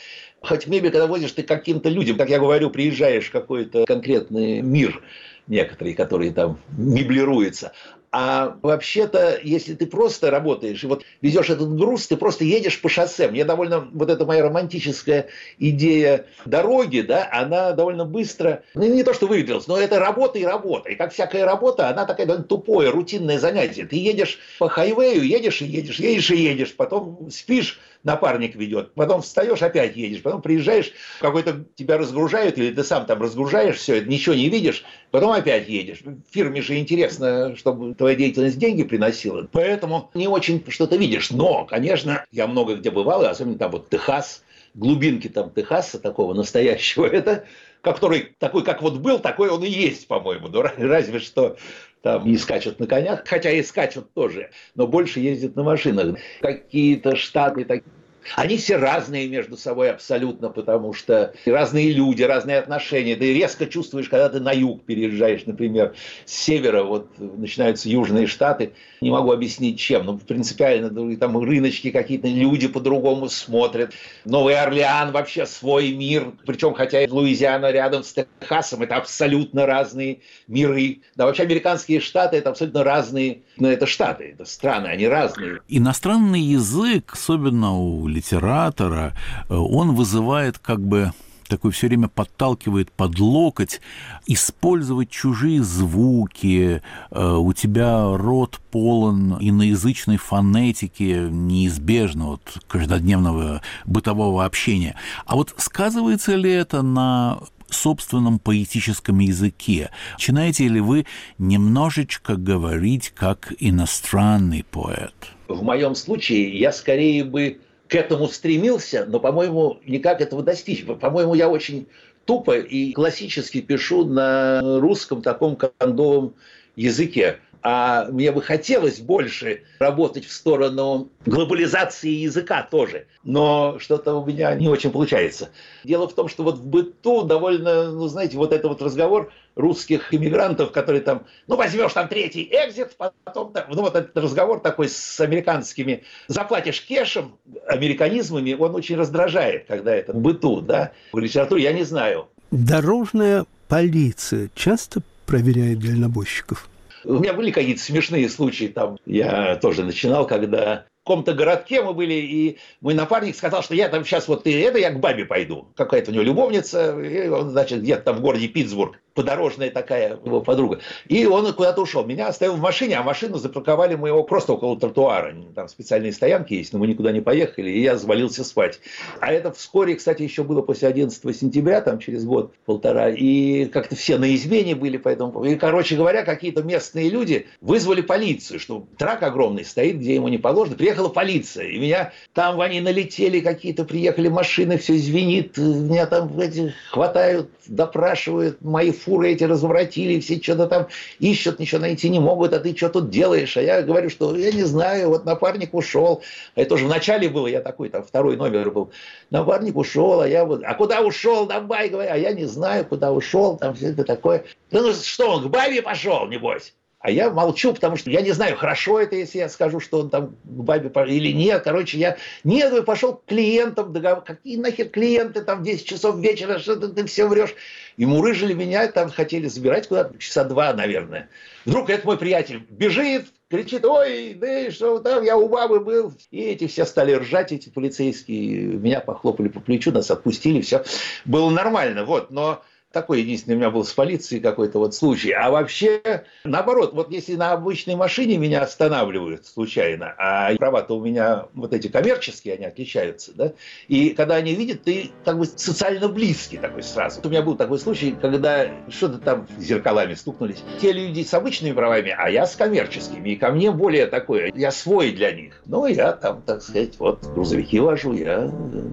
Хоть 0.43 0.67
мебель, 0.67 0.91
когда 0.91 1.07
возишь 1.07 1.33
ты 1.33 1.43
каким-то 1.43 1.89
людям, 1.89 2.17
как 2.17 2.29
я 2.29 2.39
говорю, 2.39 2.71
приезжаешь 2.71 3.27
в 3.27 3.33
какой-то 3.33 3.85
конкретный 3.87 4.61
мир, 4.61 5.03
некоторые, 5.47 5.95
которые 5.95 6.33
там 6.33 6.61
меблируются. 6.77 7.73
А 8.15 8.59
вообще-то, 8.63 9.41
если 9.43 9.73
ты 9.73 9.87
просто 9.87 10.31
работаешь 10.31 10.85
и 10.85 10.87
вот 10.87 11.03
везешь 11.23 11.49
этот 11.49 11.75
груз, 11.75 12.09
ты 12.09 12.19
просто 12.19 12.45
едешь 12.45 12.79
по 12.79 12.91
шоссе. 12.91 13.29
Мне 13.29 13.43
довольно, 13.47 13.89
вот 13.91 14.11
эта 14.11 14.27
моя 14.27 14.43
романтическая 14.43 15.29
идея 15.59 16.27
дороги, 16.45 17.01
да, 17.01 17.27
она 17.33 17.73
довольно 17.73 18.05
быстро, 18.05 18.65
ну 18.75 18.83
не 18.83 19.03
то 19.03 19.15
что 19.15 19.27
выветрилась, 19.27 19.67
но 19.67 19.79
это 19.79 19.99
работа 19.99 20.39
и 20.39 20.45
работа. 20.45 20.91
И 20.91 20.95
как 20.95 21.15
всякая 21.15 21.47
работа, 21.47 21.89
она 21.89 22.05
такая 22.05 22.27
довольно 22.27 22.45
тупое, 22.45 22.91
рутинное 22.91 23.39
занятие. 23.39 23.87
Ты 23.87 23.97
едешь 23.97 24.39
по 24.59 24.69
хайвею, 24.69 25.23
едешь 25.23 25.63
и 25.63 25.65
едешь, 25.65 25.99
едешь 25.99 26.31
и 26.31 26.37
едешь, 26.37 26.75
потом 26.77 27.31
спишь, 27.31 27.81
напарник 28.05 28.55
ведет, 28.57 28.95
потом 28.95 29.23
встаешь, 29.23 29.63
опять 29.63 29.97
едешь, 29.97 30.23
потом 30.23 30.43
приезжаешь, 30.43 30.93
какой-то 31.21 31.65
тебя 31.75 31.99
разгружают, 31.99 32.59
или 32.59 32.73
ты 32.73 32.83
сам 32.85 33.07
там 33.07 33.23
разгружаешь 33.23 33.77
все, 33.77 34.03
ничего 34.05 34.35
не 34.35 34.49
видишь, 34.49 34.85
потом 35.11 35.33
опять 35.33 35.69
едешь. 35.69 36.01
В 36.03 36.33
фирме 36.33 36.63
же 36.63 36.79
интересно, 36.79 37.57
чтобы 37.57 37.95
твоя 37.95 38.17
деятельность 38.17 38.59
деньги 38.59 38.83
приносила, 38.83 39.49
поэтому 39.51 40.11
не 40.15 40.29
очень 40.29 40.65
что-то 40.69 40.97
видишь. 40.97 41.31
Но, 41.31 41.65
конечно, 41.65 42.25
я 42.31 42.47
много 42.47 42.77
где 42.77 42.91
бывал, 42.91 43.23
и 43.23 43.27
особенно 43.27 43.59
там 43.59 43.71
вот 43.71 43.89
Техас, 43.89 44.43
глубинки 44.75 45.29
там 45.29 45.51
Техаса 45.51 45.99
такого 45.99 46.35
настоящего, 46.35 47.07
это 47.13 47.45
который 47.83 48.35
такой, 48.39 48.65
как 48.65 48.81
вот 48.81 48.99
был, 48.99 49.19
такой 49.19 49.51
он 49.51 49.63
и 49.65 49.69
есть, 49.69 50.07
по-моему. 50.07 50.49
Но 50.49 50.63
разве 50.63 51.19
что 51.19 51.57
там 52.03 52.27
не 52.27 52.37
скачут 52.37 52.79
на 52.81 52.87
конях, 52.87 53.23
хотя 53.27 53.51
и 53.51 53.63
скачут 53.63 54.13
тоже, 54.13 54.51
но 54.75 54.87
больше 54.87 55.21
ездят 55.21 55.57
на 55.57 55.63
машинах. 55.63 56.19
Какие-то 56.41 57.17
штаты 57.17 57.65
такие 57.65 57.93
они 58.37 58.57
все 58.57 58.77
разные 58.77 59.29
между 59.29 59.57
собой 59.57 59.91
абсолютно, 59.91 60.49
потому 60.49 60.93
что 60.93 61.35
разные 61.45 61.93
люди, 61.93 62.23
разные 62.23 62.59
отношения. 62.59 63.17
Ты 63.17 63.33
резко 63.35 63.67
чувствуешь, 63.67 64.09
когда 64.09 64.29
ты 64.29 64.41
на 64.41 64.53
юг 64.53 64.85
переезжаешь, 64.85 65.45
например, 65.47 65.95
с 66.25 66.33
севера, 66.33 66.83
вот 66.85 67.09
начинаются 67.19 67.89
южные 67.89 68.27
штаты. 68.27 68.73
Не 69.01 69.11
могу 69.11 69.33
объяснить, 69.33 69.79
чем, 69.79 70.07
но 70.07 70.19
принципиально 70.19 71.17
там 71.17 71.39
рыночки 71.39 71.91
какие-то, 71.91 72.29
люди 72.29 72.69
по-другому 72.69 73.29
смотрят. 73.29 73.93
Новый 74.25 74.55
Орлеан 74.55 75.13
вообще 75.13 75.47
свой 75.47 75.93
мир, 75.93 76.33
причем 76.47 76.75
хотя 76.75 77.05
Луизиана 77.09 77.71
рядом 77.71 78.05
с 78.05 78.13
Техасом, 78.13 78.83
это 78.83 78.97
абсолютно 78.97 79.67
разные 79.67 80.21
миры. 80.47 81.01
Да, 81.17 81.27
вообще 81.27 81.43
американские 81.43 82.01
штаты 82.01 82.37
это 82.37 82.51
абсолютно 82.51 82.85
разные, 82.85 83.43
но 83.57 83.71
это 83.71 83.87
штаты, 83.87 84.35
это 84.35 84.45
страны, 84.45 84.89
они 84.89 85.07
разные. 85.07 85.61
Иностранный 85.69 86.41
язык, 86.41 87.13
особенно 87.13 87.75
у 87.75 88.07
литератора, 88.13 89.15
э, 89.49 89.55
он 89.55 89.95
вызывает 89.95 90.59
как 90.59 90.81
бы 90.81 91.13
такой 91.53 91.71
все 91.71 91.89
время 91.89 92.09
подталкивает 92.09 92.91
под 92.91 93.19
локоть, 93.19 93.81
использовать 94.27 95.11
чужие 95.11 95.63
звуки, 95.63 96.83
э, 97.11 97.33
у 97.35 97.53
тебя 97.53 98.17
рот 98.17 98.59
полон 98.71 99.37
иноязычной 99.39 100.17
фонетики, 100.17 101.29
неизбежно 101.31 102.35
от 102.35 102.59
каждодневного 102.69 103.61
бытового 103.85 104.47
общения. 104.47 104.97
А 105.27 105.37
вот 105.37 105.55
сказывается 105.59 106.37
ли 106.37 106.51
это 106.51 106.81
на 106.81 107.41
собственном 107.69 108.39
поэтическом 108.39 109.19
языке? 109.19 109.91
Начинаете 110.15 110.69
ли 110.69 110.81
вы 110.81 111.07
немножечко 111.37 112.37
говорить 112.37 113.13
как 113.15 113.53
иностранный 113.59 114.65
поэт? 114.71 115.15
В 115.49 115.63
моем 115.63 115.95
случае 115.95 116.59
я 116.59 116.73
скорее 116.73 117.25
бы 117.25 117.61
к 117.93 117.95
этому 117.95 118.27
стремился, 118.29 119.05
но, 119.07 119.21
по-моему, 119.21 119.79
никак 119.85 120.23
этого 120.23 120.43
достичь. 120.43 120.87
По-моему, 120.87 121.35
я 121.35 121.51
очень 121.51 121.87
тупо 122.25 122.57
и 122.59 122.93
классически 122.95 123.61
пишу 123.61 124.07
на 124.07 124.63
русском 124.81 125.21
таком 125.21 125.57
кондовом 125.57 126.35
языке 126.75 127.41
а 127.63 128.07
мне 128.07 128.33
бы 128.33 128.43
хотелось 128.43 128.99
больше 128.99 129.63
работать 129.79 130.25
в 130.25 130.33
сторону 130.33 131.11
глобализации 131.25 132.11
языка 132.11 132.67
тоже, 132.69 133.07
но 133.23 133.79
что-то 133.79 134.15
у 134.15 134.27
меня 134.27 134.55
не 134.55 134.69
очень 134.69 134.91
получается. 134.91 135.51
Дело 135.85 136.09
в 136.09 136.15
том, 136.15 136.29
что 136.29 136.43
вот 136.43 136.57
в 136.57 136.67
быту 136.67 137.23
довольно, 137.23 137.93
ну, 137.93 138.09
знаете, 138.09 138.37
вот 138.37 138.53
этот 138.53 138.67
вот 138.67 138.83
разговор 138.83 139.33
русских 139.55 140.13
иммигрантов, 140.15 140.73
которые 140.73 141.03
там, 141.03 141.27
ну, 141.47 141.57
возьмешь 141.57 141.93
там 141.93 142.09
третий 142.09 142.49
экзит, 142.51 142.97
потом, 142.97 143.53
ну, 143.69 143.83
вот 143.83 143.95
этот 143.95 144.17
разговор 144.17 144.61
такой 144.61 144.89
с 144.89 145.21
американскими, 145.21 146.05
заплатишь 146.29 146.83
кешем, 146.83 147.37
американизмами, 147.67 148.55
он 148.55 148.75
очень 148.75 148.97
раздражает, 148.97 149.67
когда 149.67 149.95
это 149.95 150.13
быту, 150.13 150.61
да, 150.61 150.93
в 151.13 151.19
литературе, 151.19 151.65
я 151.65 151.73
не 151.73 151.85
знаю. 151.85 152.29
Дорожная 152.51 153.47
полиция 153.69 154.51
часто 154.55 155.03
проверяет 155.27 155.81
дальнобойщиков? 155.81 156.69
У 157.05 157.15
меня 157.15 157.33
были 157.33 157.51
какие-то 157.51 157.83
смешные 157.83 158.29
случаи 158.29 158.67
там. 158.67 158.99
Я 159.07 159.57
тоже 159.57 159.83
начинал, 159.83 160.27
когда 160.27 160.85
в 161.03 161.05
каком-то 161.05 161.35
городке 161.35 161.83
мы 161.83 161.95
были, 161.95 162.15
и 162.15 162.59
мой 162.81 162.95
напарник 162.95 163.35
сказал, 163.35 163.63
что 163.63 163.75
я 163.75 163.89
там 163.89 164.05
сейчас 164.05 164.29
вот 164.29 164.47
и 164.47 164.53
это, 164.53 164.79
я 164.79 164.91
к 164.91 165.01
бабе 165.01 165.25
пойду. 165.25 165.67
Какая-то 165.75 166.13
у 166.13 166.15
него 166.15 166.23
любовница, 166.23 166.97
и 167.01 167.29
он, 167.29 167.51
значит, 167.51 167.83
где-то 167.83 168.03
там 168.03 168.17
в 168.19 168.21
городе 168.21 168.47
Питтсбург 168.47 169.01
подорожная 169.15 169.71
такая 169.71 170.19
его 170.25 170.41
подруга. 170.41 170.81
И 171.09 171.27
он 171.27 171.53
куда-то 171.53 171.83
ушел. 171.83 172.05
Меня 172.05 172.29
оставил 172.29 172.55
в 172.55 172.61
машине, 172.61 172.97
а 172.97 173.03
машину 173.03 173.39
запарковали 173.39 173.95
мы 173.95 174.09
его 174.09 174.23
просто 174.23 174.55
около 174.55 174.79
тротуара. 174.79 175.35
Там 175.55 175.69
специальные 175.69 176.13
стоянки 176.13 176.55
есть, 176.55 176.73
но 176.73 176.79
мы 176.79 176.87
никуда 176.87 177.13
не 177.13 177.21
поехали, 177.21 177.71
и 177.71 177.81
я 177.81 177.97
завалился 177.97 178.45
спать. 178.45 178.81
А 179.21 179.33
это 179.33 179.53
вскоре, 179.53 179.95
кстати, 179.95 180.23
еще 180.23 180.43
было 180.43 180.63
после 180.63 180.89
11 180.89 181.37
сентября, 181.37 181.81
там 181.81 181.99
через 181.99 182.25
год-полтора, 182.25 183.11
и 183.11 183.67
как-то 183.67 183.97
все 183.97 184.19
на 184.19 184.35
измене 184.35 184.75
были, 184.75 184.97
поэтому... 184.97 185.45
И, 185.45 185.57
короче 185.57 185.97
говоря, 185.97 186.23
какие-то 186.25 186.63
местные 186.63 187.09
люди 187.09 187.47
вызвали 187.61 188.01
полицию, 188.01 188.61
что 188.61 188.87
трак 188.99 189.23
огромный 189.23 189.65
стоит, 189.65 189.99
где 189.99 190.15
ему 190.15 190.29
не 190.29 190.39
положено. 190.39 190.77
Приехала 190.77 191.09
полиция, 191.09 191.67
и 191.69 191.79
меня 191.79 192.13
там 192.33 192.61
они 192.61 192.81
налетели 192.81 193.41
какие-то, 193.41 193.85
приехали 193.85 194.29
машины, 194.29 194.79
все 194.79 194.95
звенит, 194.95 195.57
меня 195.57 196.07
там 196.07 196.39
эти 196.39 196.75
хватают, 196.91 197.51
допрашивают, 197.67 198.61
мои 198.63 198.91
фуры 199.03 199.33
эти 199.33 199.45
разворотили, 199.45 200.21
все 200.21 200.41
что-то 200.41 200.67
там 200.67 200.89
ищут, 201.19 201.59
ничего 201.59 201.81
найти 201.81 202.09
не 202.09 202.21
могут, 202.21 202.53
а 202.53 202.61
ты 202.61 202.77
что 202.77 202.89
тут 202.89 203.11
делаешь? 203.11 203.57
А 203.57 203.63
я 203.63 203.83
говорю, 203.83 204.11
что 204.11 204.37
я 204.37 204.53
не 204.53 204.63
знаю, 204.63 205.09
вот 205.09 205.25
напарник 205.25 205.75
ушел. 205.75 206.23
Это 206.55 206.75
уже 206.75 206.87
в 206.87 206.89
начале 206.89 207.29
было, 207.29 207.47
я 207.47 207.61
такой, 207.61 207.89
там 207.89 208.03
второй 208.03 208.37
номер 208.37 208.71
был. 208.71 208.91
Напарник 209.31 209.77
ушел, 209.77 210.21
а 210.21 210.29
я 210.29 210.45
вот, 210.45 210.63
а 210.65 210.75
куда 210.75 211.01
ушел, 211.01 211.47
давай, 211.47 211.89
говорю, 211.89 212.11
а 212.13 212.17
я 212.17 212.33
не 212.33 212.45
знаю, 212.45 212.85
куда 212.85 213.13
ушел, 213.13 213.57
там 213.57 213.75
все 213.75 213.89
это 213.89 214.05
такое. 214.05 214.45
Ну 214.71 214.93
что, 214.93 215.31
он 215.31 215.45
к 215.45 215.51
бабе 215.51 215.83
пошел, 215.83 216.27
небось? 216.27 216.75
А 217.03 217.11
я 217.11 217.31
молчу, 217.31 217.75
потому 217.75 217.97
что 217.97 218.11
я 218.11 218.21
не 218.21 218.31
знаю, 218.31 218.57
хорошо 218.57 219.01
это, 219.01 219.17
если 219.17 219.39
я 219.39 219.49
скажу, 219.49 219.81
что 219.81 220.01
он 220.01 220.11
там 220.11 220.37
бабе 220.45 220.89
или 221.09 221.33
нет. 221.33 221.65
Короче, 221.65 221.99
я 221.99 222.17
нет, 222.45 222.73
я 222.73 222.83
пошел 222.83 223.17
к 223.17 223.25
клиентам, 223.25 223.93
договор. 223.93 224.23
какие 224.23 224.57
нахер 224.57 224.89
клиенты, 224.89 225.43
там 225.43 225.61
в 225.61 225.65
10 225.65 225.85
часов 225.85 226.17
вечера, 226.19 226.61
что 226.61 226.77
ты, 226.77 226.89
ты 226.89 227.05
все 227.07 227.27
врешь. 227.27 227.57
И 227.97 228.07
мурыжили 228.07 228.55
меня, 228.55 228.87
там 228.87 229.11
хотели 229.11 229.49
забирать 229.49 229.89
куда-то, 229.89 230.17
часа 230.19 230.45
два, 230.45 230.73
наверное. 230.75 231.29
Вдруг 231.65 231.91
это 231.91 232.07
мой 232.07 232.19
приятель 232.19 232.65
бежит, 232.71 233.27
кричит, 233.51 233.85
ой, 233.85 234.35
да 234.35 234.71
что 234.71 235.01
там, 235.01 235.25
я 235.25 235.37
у 235.37 235.49
бабы 235.49 235.81
был. 235.81 236.13
И 236.31 236.41
эти 236.41 236.69
все 236.69 236.85
стали 236.85 237.15
ржать, 237.15 237.51
эти 237.51 237.69
полицейские, 237.69 238.63
меня 238.79 239.01
похлопали 239.01 239.49
по 239.49 239.59
плечу, 239.59 239.91
нас 239.91 240.09
отпустили, 240.13 240.61
все 240.61 240.85
было 241.25 241.51
нормально, 241.51 242.05
вот, 242.05 242.31
но 242.31 242.63
такой 242.93 243.21
единственный 243.21 243.55
у 243.55 243.59
меня 243.59 243.71
был 243.71 243.85
с 243.85 243.93
полицией 243.93 244.41
какой-то 244.41 244.79
вот 244.79 244.95
случай. 244.95 245.33
А 245.33 245.51
вообще, 245.51 246.25
наоборот, 246.45 246.93
вот 246.95 247.11
если 247.11 247.35
на 247.35 247.53
обычной 247.53 247.97
машине 247.97 248.37
меня 248.39 248.63
останавливают 248.63 249.47
случайно, 249.47 250.15
а 250.19 250.55
права-то 250.57 250.97
у 250.97 251.05
меня 251.05 251.47
вот 251.55 251.73
эти 251.73 251.89
коммерческие, 251.89 252.55
они 252.55 252.67
отличаются, 252.67 253.33
да, 253.35 253.53
и 253.89 254.11
когда 254.11 254.37
они 254.37 254.55
видят, 254.55 254.83
ты 254.85 255.11
как 255.25 255.39
бы 255.39 255.47
социально 255.47 256.09
близкий 256.09 256.59
такой 256.59 256.83
сразу. 256.83 257.21
У 257.25 257.29
меня 257.29 257.43
был 257.43 257.57
такой 257.57 257.79
случай, 257.79 258.15
когда 258.21 258.69
что-то 258.89 259.19
там 259.19 259.47
зеркалами 259.59 260.15
стукнулись. 260.15 260.63
Те 260.81 260.93
люди 260.93 261.23
с 261.23 261.35
обычными 261.35 261.73
правами, 261.73 262.15
а 262.17 262.31
я 262.31 262.47
с 262.47 262.57
коммерческими. 262.57 263.31
И 263.31 263.37
ко 263.37 263.51
мне 263.51 263.71
более 263.71 264.07
такое, 264.07 264.53
я 264.55 264.71
свой 264.71 265.13
для 265.13 265.33
них. 265.33 265.61
Ну, 265.67 265.87
я 265.87 266.13
там, 266.13 266.43
так 266.43 266.63
сказать, 266.63 266.99
вот 266.99 267.25
грузовики 267.35 267.81
вожу, 267.81 268.13
я 268.13 268.51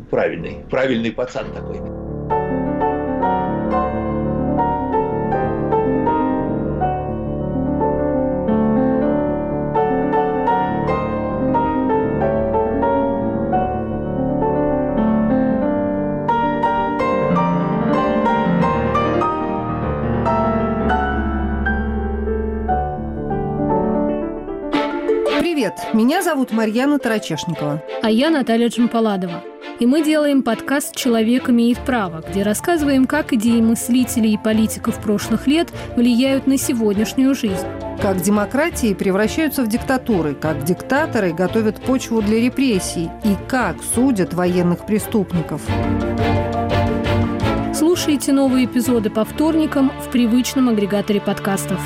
правильный, 0.10 0.64
правильный 0.70 1.12
пацан 1.12 1.52
такой. 1.54 2.09
Привет, 25.70 25.94
меня 25.94 26.24
зовут 26.24 26.52
Марьяна 26.52 26.98
Тарачешникова. 27.00 27.84
А 28.02 28.10
я 28.10 28.30
Наталья 28.30 28.70
Джампаладова. 28.70 29.44
И 29.80 29.86
мы 29.86 30.04
делаем 30.04 30.42
подкаст 30.42 30.96
«Человек 30.96 31.50
имеет 31.50 31.78
право», 31.80 32.24
где 32.28 32.44
рассказываем, 32.44 33.06
как 33.06 33.34
идеи 33.34 33.62
мыслителей 33.62 34.34
и 34.34 34.38
политиков 34.38 35.00
прошлых 35.00 35.48
лет 35.48 35.70
влияют 35.96 36.48
на 36.48 36.58
сегодняшнюю 36.58 37.36
жизнь. 37.36 37.68
Как 38.02 38.22
демократии 38.22 38.94
превращаются 38.94 39.64
в 39.64 39.68
диктатуры, 39.68 40.34
как 40.34 40.64
диктаторы 40.64 41.34
готовят 41.34 41.80
почву 41.82 42.22
для 42.22 42.40
репрессий 42.40 43.10
и 43.24 43.36
как 43.48 43.78
судят 43.94 44.34
военных 44.34 44.86
преступников. 44.86 45.62
Слушайте 47.76 48.32
новые 48.34 48.66
эпизоды 48.66 49.10
по 49.10 49.24
вторникам 49.24 49.92
в 50.04 50.10
привычном 50.10 50.70
агрегаторе 50.70 51.22
подкастов. 51.22 51.80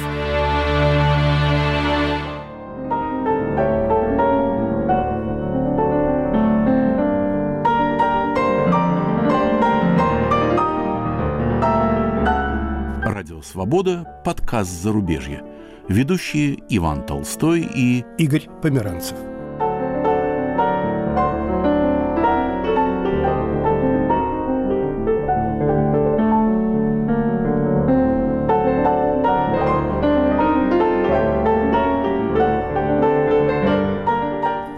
«Свобода»– 13.73 14.07
подкаст 14.23 14.69
«Зарубежье». 14.69 15.43
Ведущие 15.89 16.59
Иван 16.69 17.07
Толстой 17.07 17.67
и 17.73 18.05
Игорь 18.19 18.47
Померанцев. 18.61 19.17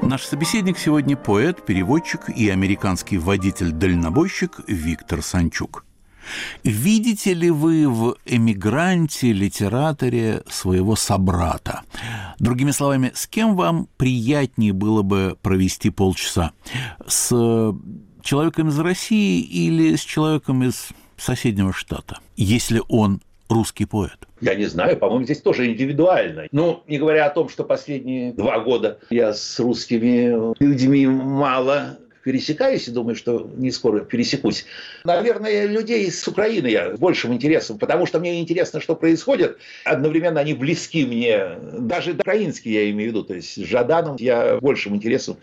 Наш 0.03 0.23
собеседник 0.23 0.77
сегодня 0.77 1.17
поэт, 1.17 1.65
переводчик 1.65 2.29
и 2.29 2.49
американский 2.49 3.17
водитель-дальнобойщик 3.17 4.61
Виктор 4.69 5.21
Санчук. 5.21 5.83
Видите 6.63 7.33
ли 7.33 7.49
вы 7.49 7.87
в 7.89 8.15
эмигранте, 8.25 9.31
литераторе 9.31 10.43
своего 10.49 10.95
собрата? 10.95 11.81
Другими 12.39 12.71
словами, 12.71 13.11
с 13.13 13.27
кем 13.27 13.55
вам 13.55 13.87
приятнее 13.97 14.73
было 14.73 15.01
бы 15.01 15.37
провести 15.41 15.89
полчаса? 15.89 16.51
С 17.07 17.33
человеком 18.21 18.69
из 18.69 18.79
России 18.79 19.41
или 19.41 19.95
с 19.95 20.01
человеком 20.01 20.63
из 20.63 20.89
соседнего 21.17 21.71
штата, 21.71 22.19
если 22.35 22.81
он 22.89 23.21
русский 23.49 23.85
поэт? 23.85 24.27
Я 24.41 24.55
не 24.55 24.65
знаю, 24.65 24.97
по-моему, 24.97 25.23
здесь 25.23 25.41
тоже 25.41 25.71
индивидуально. 25.71 26.47
Ну, 26.51 26.83
не 26.87 26.97
говоря 26.97 27.27
о 27.27 27.29
том, 27.29 27.49
что 27.49 27.63
последние 27.63 28.33
два 28.33 28.59
года 28.59 28.99
я 29.09 29.33
с 29.33 29.59
русскими 29.59 30.55
людьми 30.61 31.07
мало 31.07 31.97
пересекаюсь 32.25 32.87
и 32.87 32.91
думаю, 32.91 33.15
что 33.15 33.47
не 33.55 33.69
скоро 33.69 33.99
пересекусь. 33.99 34.65
Наверное, 35.03 35.67
людей 35.67 36.09
с 36.11 36.27
Украины 36.27 36.65
я 36.65 36.89
большим 36.97 37.33
интересом, 37.33 37.77
потому 37.77 38.07
что 38.07 38.19
мне 38.19 38.41
интересно, 38.41 38.81
что 38.81 38.95
происходит. 38.95 39.59
Одновременно 39.83 40.39
они 40.39 40.55
близки 40.55 41.05
мне, 41.05 41.51
даже 41.77 42.13
украинские 42.13 42.73
я 42.73 42.89
имею 42.89 43.11
в 43.11 43.13
виду, 43.13 43.23
то 43.23 43.35
есть 43.35 43.53
с 43.53 43.57
Жаданом 43.57 44.15
я 44.19 44.57
большим 44.59 44.95
интересом 44.95 45.37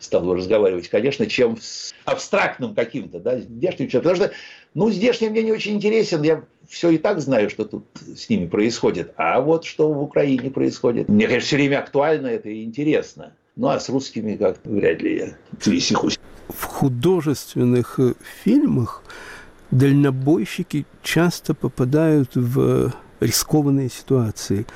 стал 0.00 0.34
разговаривать, 0.34 0.88
конечно, 0.88 1.24
чем 1.26 1.56
с 1.56 1.94
абстрактным 2.04 2.74
каким-то, 2.74 3.20
да, 3.20 3.38
здешним 3.38 3.88
человеком. 3.88 4.02
Потому 4.02 4.16
что, 4.16 4.32
ну, 4.74 4.90
здешний 4.90 5.28
мне 5.28 5.44
не 5.44 5.52
очень 5.52 5.76
интересен, 5.76 6.22
я 6.24 6.42
все 6.68 6.90
и 6.90 6.98
так 6.98 7.20
знаю, 7.20 7.48
что 7.48 7.64
тут 7.64 7.86
с 8.16 8.28
ними 8.28 8.46
происходит. 8.46 9.12
А 9.16 9.40
вот 9.40 9.64
что 9.64 9.92
в 9.92 10.02
Украине 10.02 10.50
происходит, 10.50 11.08
мне, 11.08 11.28
конечно, 11.28 11.46
все 11.46 11.56
время 11.56 11.78
актуально 11.78 12.26
это 12.26 12.48
и 12.48 12.64
интересно. 12.64 13.34
Ну, 13.56 13.68
а 13.68 13.78
с 13.78 13.88
русскими 13.88 14.36
как-то 14.36 14.68
вряд 14.68 15.00
ли 15.00 15.16
я 15.16 15.36
пересекусь. 15.64 16.18
В 16.48 16.64
художественных 16.64 18.00
э, 18.00 18.14
фильмах 18.42 19.04
дальнобойщики 19.70 20.86
часто 21.02 21.54
попадают 21.54 22.34
в 22.34 22.92
рискованные 23.20 23.90
ситуации. 23.90 24.66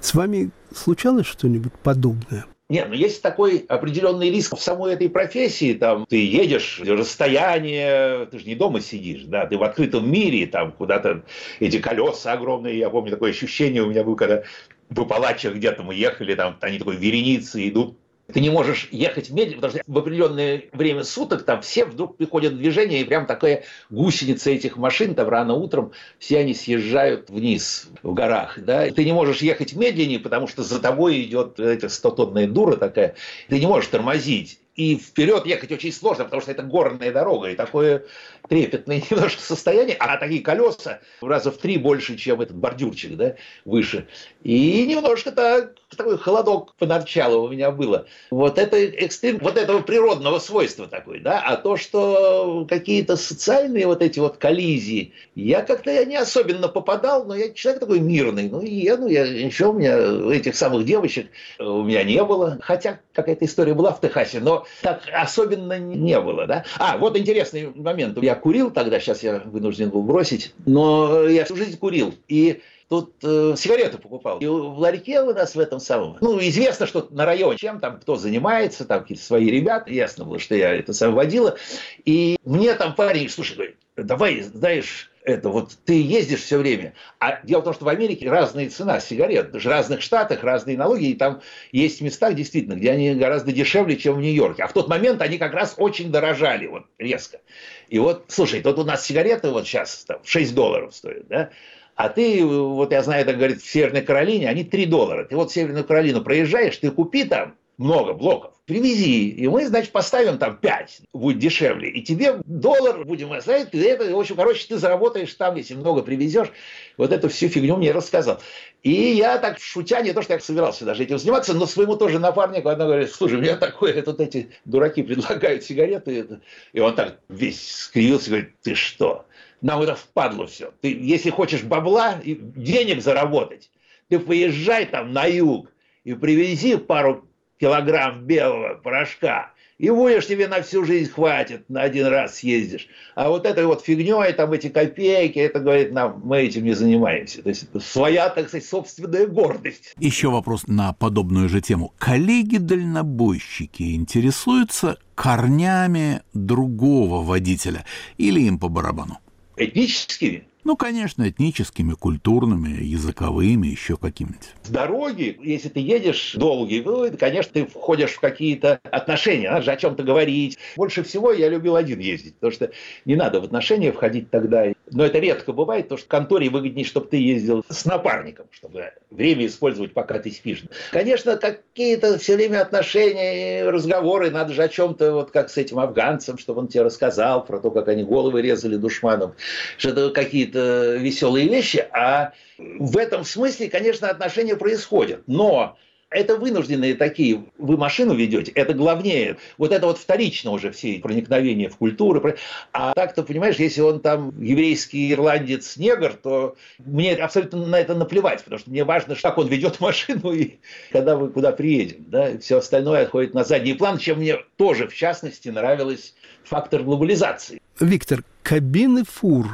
С 0.00 0.14
вами 0.14 0.50
случалось 0.74 1.26
что-нибудь 1.26 1.72
подобное? 1.82 2.46
Нет, 2.68 2.88
ну 2.88 2.94
есть 2.94 3.22
такой 3.22 3.58
определенный 3.68 4.30
риск 4.30 4.56
в 4.56 4.60
самой 4.60 4.94
этой 4.94 5.08
профессии. 5.08 5.74
Там 5.74 6.04
ты 6.08 6.16
едешь, 6.16 6.80
расстояние, 6.84 8.26
ты 8.26 8.40
же 8.40 8.46
не 8.46 8.56
дома 8.56 8.80
сидишь, 8.80 9.24
да, 9.26 9.46
ты 9.46 9.56
в 9.56 9.62
открытом 9.62 10.10
мире, 10.10 10.46
там 10.46 10.72
куда-то 10.72 11.22
эти 11.60 11.78
колеса 11.78 12.32
огромные. 12.32 12.78
Я 12.78 12.90
помню 12.90 13.10
такое 13.10 13.30
ощущение 13.30 13.82
у 13.82 13.90
меня 13.90 14.02
было, 14.02 14.16
когда 14.16 14.42
в 14.88 15.00
Апалачах 15.00 15.54
где-то 15.54 15.84
мы 15.84 15.94
ехали, 15.94 16.34
там 16.34 16.56
они 16.60 16.78
такой 16.78 16.96
вереницы 16.96 17.68
идут 17.68 17.96
ты 18.32 18.40
не 18.40 18.50
можешь 18.50 18.88
ехать 18.90 19.30
медленно, 19.30 19.62
потому 19.62 19.72
что 19.72 19.82
в 19.86 19.98
определенное 19.98 20.64
время 20.72 21.04
суток 21.04 21.44
там 21.44 21.62
все 21.62 21.84
вдруг 21.84 22.16
приходят 22.16 22.54
в 22.54 22.58
движение, 22.58 23.00
и 23.00 23.04
прям 23.04 23.26
такая 23.26 23.64
гусеница 23.90 24.50
этих 24.50 24.76
машин, 24.76 25.14
там 25.14 25.28
рано 25.28 25.54
утром 25.54 25.92
все 26.18 26.38
они 26.38 26.54
съезжают 26.54 27.30
вниз 27.30 27.88
в 28.02 28.14
горах. 28.14 28.58
Да? 28.58 28.90
Ты 28.90 29.04
не 29.04 29.12
можешь 29.12 29.42
ехать 29.42 29.74
медленнее, 29.74 30.18
потому 30.18 30.48
что 30.48 30.62
за 30.62 30.80
тобой 30.80 31.22
идет 31.22 31.60
эта 31.60 31.88
стотонная 31.88 32.48
дура 32.48 32.76
такая. 32.76 33.14
Ты 33.48 33.60
не 33.60 33.66
можешь 33.66 33.90
тормозить 33.90 34.58
и 34.76 34.96
вперед 34.96 35.46
ехать 35.46 35.72
очень 35.72 35.92
сложно, 35.92 36.24
потому 36.24 36.42
что 36.42 36.50
это 36.50 36.62
горная 36.62 37.10
дорога, 37.10 37.50
и 37.50 37.56
такое 37.56 38.04
трепетное 38.48 39.02
немножко 39.10 39.40
состояние, 39.40 39.96
а 39.98 40.16
такие 40.18 40.42
колеса 40.42 41.00
в 41.20 41.26
раза 41.26 41.50
в 41.50 41.56
три 41.56 41.78
больше, 41.78 42.16
чем 42.16 42.40
этот 42.40 42.56
бордюрчик, 42.56 43.16
да, 43.16 43.36
выше. 43.64 44.06
И 44.42 44.86
немножко 44.86 45.32
так, 45.32 45.74
такой 45.94 46.18
холодок 46.18 46.74
поначалу 46.78 47.44
у 47.44 47.48
меня 47.48 47.70
было. 47.70 48.06
Вот 48.30 48.58
это 48.58 48.76
экстрим, 48.76 49.38
вот 49.38 49.56
этого 49.56 49.80
природного 49.82 50.38
свойства 50.38 50.88
такой, 50.88 51.20
да, 51.20 51.40
а 51.40 51.56
то, 51.56 51.76
что 51.76 52.66
какие-то 52.68 53.16
социальные 53.16 53.86
вот 53.86 54.02
эти 54.02 54.18
вот 54.18 54.38
коллизии, 54.38 55.12
я 55.34 55.62
как-то 55.62 55.92
я 55.92 56.04
не 56.04 56.16
особенно 56.16 56.68
попадал, 56.68 57.24
но 57.24 57.36
я 57.36 57.50
человек 57.52 57.80
такой 57.80 58.00
мирный, 58.00 58.48
ну, 58.48 58.62
я, 58.62 58.96
ну, 58.96 59.06
я, 59.06 59.28
ничего, 59.28 59.70
у 59.70 59.74
меня 59.74 59.96
этих 60.34 60.56
самых 60.56 60.84
девочек 60.84 61.28
у 61.58 61.82
меня 61.82 62.02
не 62.02 62.22
было, 62.24 62.58
хотя 62.60 62.98
какая-то 63.12 63.44
история 63.44 63.74
была 63.74 63.92
в 63.92 64.00
Техасе, 64.00 64.40
но 64.40 64.66
так 64.82 65.02
особенно 65.12 65.78
не 65.78 66.18
было, 66.20 66.46
да. 66.46 66.64
А, 66.78 66.98
вот 66.98 67.16
интересный 67.16 67.72
момент, 67.74 68.20
я 68.22 68.34
курил 68.34 68.70
тогда, 68.70 68.98
сейчас 68.98 69.22
я 69.22 69.40
вынужден 69.44 69.90
был 69.90 70.02
бросить, 70.02 70.52
но 70.64 71.28
я 71.28 71.44
всю 71.44 71.56
жизнь 71.56 71.78
курил. 71.78 72.14
И 72.28 72.60
тут 72.88 73.14
э, 73.22 73.54
сигареты 73.56 73.98
покупал. 73.98 74.38
И 74.38 74.46
в 74.46 74.78
ларьке 74.78 75.22
у 75.22 75.32
нас 75.32 75.54
в 75.54 75.60
этом 75.60 75.80
самом, 75.80 76.16
ну, 76.20 76.38
известно, 76.40 76.86
что 76.86 77.06
на 77.10 77.24
районе, 77.24 77.58
чем 77.58 77.80
там, 77.80 78.00
кто 78.00 78.16
занимается, 78.16 78.84
там 78.84 79.02
какие-то 79.02 79.24
свои 79.24 79.46
ребята, 79.46 79.90
ясно 79.90 80.24
было, 80.24 80.38
что 80.38 80.54
я 80.54 80.74
это 80.74 80.92
сам 80.92 81.14
водила. 81.14 81.56
И 82.04 82.36
мне 82.44 82.74
там 82.74 82.94
парень, 82.94 83.28
слушай, 83.28 83.54
говорит, 83.54 83.76
давай, 83.96 84.42
знаешь, 84.42 85.10
это 85.26 85.48
вот 85.48 85.76
ты 85.84 86.00
ездишь 86.00 86.42
все 86.42 86.56
время. 86.56 86.94
А 87.18 87.40
дело 87.42 87.60
в 87.60 87.64
том, 87.64 87.74
что 87.74 87.84
в 87.84 87.88
Америке 87.88 88.30
разная 88.30 88.70
цена 88.70 89.00
сигарет. 89.00 89.50
Даже 89.50 89.68
в 89.68 89.72
разных 89.72 90.00
штатах 90.00 90.44
разные 90.44 90.78
налоги. 90.78 91.06
И 91.06 91.14
там 91.14 91.42
есть 91.72 92.00
места, 92.00 92.32
действительно, 92.32 92.74
где 92.74 92.92
они 92.92 93.12
гораздо 93.14 93.50
дешевле, 93.50 93.96
чем 93.96 94.14
в 94.14 94.20
Нью-Йорке. 94.20 94.62
А 94.62 94.68
в 94.68 94.72
тот 94.72 94.88
момент 94.88 95.20
они 95.22 95.38
как 95.38 95.52
раз 95.52 95.74
очень 95.78 96.12
дорожали, 96.12 96.66
вот 96.66 96.84
резко. 96.98 97.40
И 97.88 97.98
вот, 97.98 98.26
слушай, 98.28 98.62
тут 98.62 98.78
у 98.78 98.84
нас 98.84 99.04
сигареты 99.04 99.50
вот 99.50 99.66
сейчас 99.66 100.04
там 100.04 100.20
6 100.24 100.54
долларов 100.54 100.94
стоят, 100.94 101.26
да? 101.26 101.50
А 101.96 102.10
ты, 102.10 102.44
вот 102.44 102.92
я 102.92 103.02
знаю, 103.02 103.22
это 103.22 103.32
говорит, 103.32 103.62
в 103.62 103.68
Северной 103.68 104.02
Каролине 104.02 104.48
они 104.48 104.64
3 104.64 104.86
доллара. 104.86 105.24
Ты 105.24 105.34
вот 105.34 105.50
в 105.50 105.54
Северную 105.54 105.84
Каролину 105.84 106.22
проезжаешь, 106.22 106.76
ты 106.76 106.90
купи 106.90 107.24
там 107.24 107.54
много 107.78 108.12
блоков, 108.14 108.54
привези, 108.64 109.28
и 109.28 109.48
мы, 109.48 109.66
значит, 109.66 109.92
поставим 109.92 110.38
там 110.38 110.56
5, 110.56 111.00
будет 111.12 111.38
дешевле, 111.38 111.90
и 111.90 112.02
тебе 112.02 112.36
доллар 112.46 113.04
будем 113.04 113.32
оставить, 113.32 113.68
и 113.72 113.78
это, 113.78 114.04
в 114.14 114.18
общем, 114.18 114.36
короче, 114.36 114.66
ты 114.66 114.78
заработаешь 114.78 115.32
там, 115.34 115.56
если 115.56 115.74
много 115.74 116.02
привезешь, 116.02 116.48
вот 116.96 117.12
эту 117.12 117.28
всю 117.28 117.48
фигню 117.48 117.76
мне 117.76 117.92
рассказал. 117.92 118.40
И 118.82 118.92
я 118.92 119.36
так, 119.38 119.58
шутя, 119.58 120.00
не 120.00 120.12
то, 120.12 120.22
что 120.22 120.32
я 120.32 120.40
собирался 120.40 120.86
даже 120.86 121.02
этим 121.02 121.18
заниматься, 121.18 121.52
но 121.52 121.66
своему 121.66 121.96
тоже 121.96 122.18
напарнику, 122.18 122.70
она 122.70 122.86
говорит, 122.86 123.10
слушай, 123.12 123.38
у 123.38 123.42
меня 123.42 123.56
такое, 123.56 124.00
тут 124.02 124.20
эти 124.20 124.50
дураки 124.64 125.02
предлагают 125.02 125.62
сигареты, 125.62 126.40
и 126.72 126.80
он 126.80 126.94
так 126.94 127.20
весь 127.28 127.70
скривился, 127.70 128.30
говорит, 128.30 128.54
ты 128.62 128.74
что, 128.74 129.26
нам 129.60 129.82
это 129.82 129.94
впадло 129.94 130.46
все. 130.46 130.72
Ты, 130.80 130.96
если 131.00 131.30
хочешь 131.30 131.62
бабла, 131.62 132.20
денег 132.24 133.02
заработать, 133.02 133.70
ты 134.08 134.18
поезжай 134.18 134.86
там 134.86 135.12
на 135.12 135.26
юг 135.26 135.70
и 136.04 136.14
привези 136.14 136.76
пару 136.76 137.28
килограмм 137.58 138.24
белого 138.24 138.74
порошка, 138.82 139.52
и 139.78 139.90
будешь 139.90 140.26
тебе 140.26 140.48
на 140.48 140.62
всю 140.62 140.84
жизнь 140.84 141.10
хватит, 141.10 141.68
на 141.68 141.82
один 141.82 142.06
раз 142.06 142.36
съездишь. 142.36 142.88
А 143.14 143.28
вот 143.28 143.46
этой 143.46 143.66
вот 143.66 143.84
фигней, 143.84 144.32
там 144.32 144.52
эти 144.52 144.68
копейки, 144.68 145.38
это, 145.38 145.60
говорит, 145.60 145.92
нам, 145.92 146.22
мы 146.24 146.38
этим 146.38 146.64
не 146.64 146.72
занимаемся. 146.72 147.42
То 147.42 147.50
есть 147.50 147.66
своя, 147.82 148.30
так 148.30 148.48
сказать, 148.48 148.66
собственная 148.66 149.26
гордость. 149.26 149.94
Еще 149.98 150.30
вопрос 150.30 150.66
на 150.66 150.94
подобную 150.94 151.48
же 151.50 151.60
тему. 151.60 151.92
Коллеги-дальнобойщики 151.98 153.94
интересуются 153.94 154.98
корнями 155.14 156.22
другого 156.32 157.22
водителя 157.22 157.84
или 158.16 158.40
им 158.40 158.58
по 158.58 158.68
барабану? 158.68 159.18
Этническими? 159.56 160.46
Ну, 160.64 160.76
конечно, 160.76 161.28
этническими, 161.28 161.92
культурными, 161.92 162.82
языковыми, 162.82 163.68
еще 163.68 163.96
какими-нибудь. 163.96 164.48
С 164.64 164.68
дороги, 164.68 165.38
если 165.40 165.68
ты 165.68 165.78
едешь 165.78 166.34
долгий, 166.34 166.82
ну, 166.82 167.08
конечно, 167.16 167.52
ты 167.52 167.66
входишь 167.66 168.14
в 168.14 168.20
какие-то 168.20 168.80
отношения, 168.90 169.48
надо 169.48 169.62
же 169.62 169.70
о 169.70 169.76
чем-то 169.76 170.02
говорить. 170.02 170.58
Больше 170.76 171.04
всего 171.04 171.32
я 171.32 171.48
любил 171.48 171.76
один 171.76 172.00
ездить, 172.00 172.34
потому 172.34 172.52
что 172.52 172.72
не 173.04 173.14
надо 173.14 173.40
в 173.40 173.44
отношения 173.44 173.92
входить 173.92 174.28
тогда. 174.30 174.72
Но 174.90 175.04
это 175.04 175.18
редко 175.18 175.52
бывает, 175.52 175.86
потому 175.86 175.98
что 175.98 176.06
в 176.06 176.10
конторе 176.10 176.48
выгоднее, 176.48 176.84
чтобы 176.84 177.08
ты 177.08 177.16
ездил 177.16 177.64
с 177.68 177.84
напарником, 177.84 178.46
чтобы 178.52 178.92
время 179.10 179.46
использовать, 179.46 179.92
пока 179.92 180.18
ты 180.18 180.30
спишь. 180.30 180.62
Конечно, 180.92 181.36
какие-то 181.36 182.18
все 182.18 182.36
время 182.36 182.62
отношения, 182.62 183.68
разговоры, 183.68 184.30
надо 184.30 184.52
же 184.52 184.62
о 184.62 184.68
чем-то, 184.68 185.12
вот 185.12 185.30
как 185.32 185.50
с 185.50 185.56
этим 185.56 185.80
афганцем, 185.80 186.38
чтобы 186.38 186.60
он 186.60 186.68
тебе 186.68 186.82
рассказал 186.82 187.44
про 187.44 187.58
то, 187.58 187.70
как 187.70 187.88
они 187.88 188.04
головы 188.04 188.42
резали 188.42 188.76
душманам, 188.76 189.34
что-то 189.76 190.10
какие-то 190.10 190.96
веселые 190.96 191.48
вещи, 191.48 191.86
а 191.92 192.32
в 192.58 192.96
этом 192.96 193.24
смысле, 193.24 193.68
конечно, 193.68 194.08
отношения 194.08 194.56
происходят. 194.56 195.22
Но 195.26 195.76
это 196.16 196.36
вынужденные 196.36 196.94
такие, 196.94 197.44
вы 197.58 197.76
машину 197.76 198.14
ведете, 198.14 198.50
это 198.52 198.72
главнее. 198.72 199.36
Вот 199.58 199.70
это 199.70 199.86
вот 199.86 199.98
вторично 199.98 200.50
уже 200.50 200.70
все 200.70 200.98
проникновения 200.98 201.68
в 201.68 201.76
культуру. 201.76 202.34
А 202.72 202.94
так-то, 202.94 203.22
понимаешь, 203.22 203.56
если 203.56 203.82
он 203.82 204.00
там 204.00 204.32
еврейский 204.42 205.12
ирландец, 205.12 205.76
негр, 205.76 206.14
то 206.14 206.56
мне 206.78 207.14
абсолютно 207.14 207.66
на 207.66 207.78
это 207.78 207.94
наплевать, 207.94 208.42
потому 208.42 208.58
что 208.58 208.70
мне 208.70 208.84
важно, 208.84 209.14
как 209.14 209.36
он 209.36 209.48
ведет 209.48 209.78
машину 209.80 210.32
и 210.32 210.54
когда 210.90 211.18
мы 211.18 211.28
куда 211.28 211.52
приедем. 211.52 212.06
Да? 212.08 212.38
Все 212.38 212.58
остальное 212.58 213.02
отходит 213.02 213.34
на 213.34 213.44
задний 213.44 213.74
план, 213.74 213.98
чем 213.98 214.18
мне 214.18 214.38
тоже, 214.56 214.88
в 214.88 214.94
частности, 214.94 215.50
нравилось 215.50 216.14
фактор 216.44 216.82
глобализации. 216.82 217.60
Виктор, 217.78 218.24
кабины 218.42 219.04
фур 219.04 219.46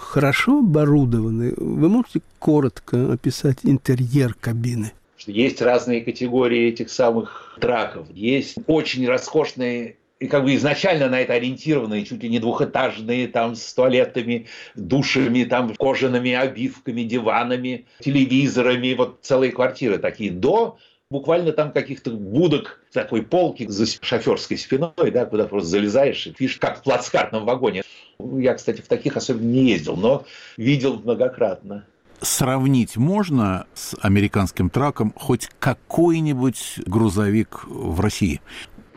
хорошо 0.00 0.60
оборудованы. 0.60 1.52
Вы 1.58 1.88
можете 1.90 2.22
коротко 2.38 3.12
описать 3.12 3.58
интерьер 3.64 4.32
кабины? 4.32 4.92
Есть 5.26 5.62
разные 5.62 6.02
категории 6.02 6.68
этих 6.68 6.90
самых 6.90 7.58
траков. 7.60 8.06
Есть 8.12 8.56
очень 8.66 9.06
роскошные 9.06 9.96
и 10.18 10.28
как 10.28 10.44
бы 10.44 10.54
изначально 10.54 11.08
на 11.08 11.20
это 11.20 11.34
ориентированные, 11.34 12.04
чуть 12.04 12.22
ли 12.22 12.28
не 12.28 12.38
двухэтажные, 12.38 13.28
там 13.28 13.54
с 13.54 13.74
туалетами, 13.74 14.46
душами, 14.74 15.44
там 15.44 15.74
кожаными 15.74 16.32
обивками, 16.32 17.02
диванами, 17.02 17.86
телевизорами, 18.00 18.94
вот 18.94 19.18
целые 19.22 19.52
квартиры 19.52 19.98
такие, 19.98 20.30
до 20.30 20.78
буквально 21.10 21.52
там 21.52 21.72
каких-то 21.72 22.10
будок, 22.10 22.80
такой 22.92 23.22
полки 23.22 23.66
за 23.66 23.86
шоферской 23.86 24.56
спиной, 24.56 25.10
да, 25.12 25.26
куда 25.26 25.46
просто 25.46 25.68
залезаешь 25.68 26.26
и 26.26 26.34
видишь, 26.38 26.56
как 26.56 26.78
в 26.78 26.82
плацкартном 26.82 27.44
вагоне. 27.44 27.82
Я, 28.18 28.54
кстати, 28.54 28.80
в 28.80 28.88
таких 28.88 29.16
особенно 29.16 29.50
не 29.50 29.70
ездил, 29.70 29.96
но 29.96 30.24
видел 30.56 30.98
многократно. 30.98 31.86
Сравнить 32.20 32.96
можно 32.96 33.66
с 33.74 33.94
американским 34.00 34.70
траком 34.70 35.12
хоть 35.16 35.48
какой-нибудь 35.58 36.80
грузовик 36.86 37.64
в 37.66 38.00
России? 38.00 38.40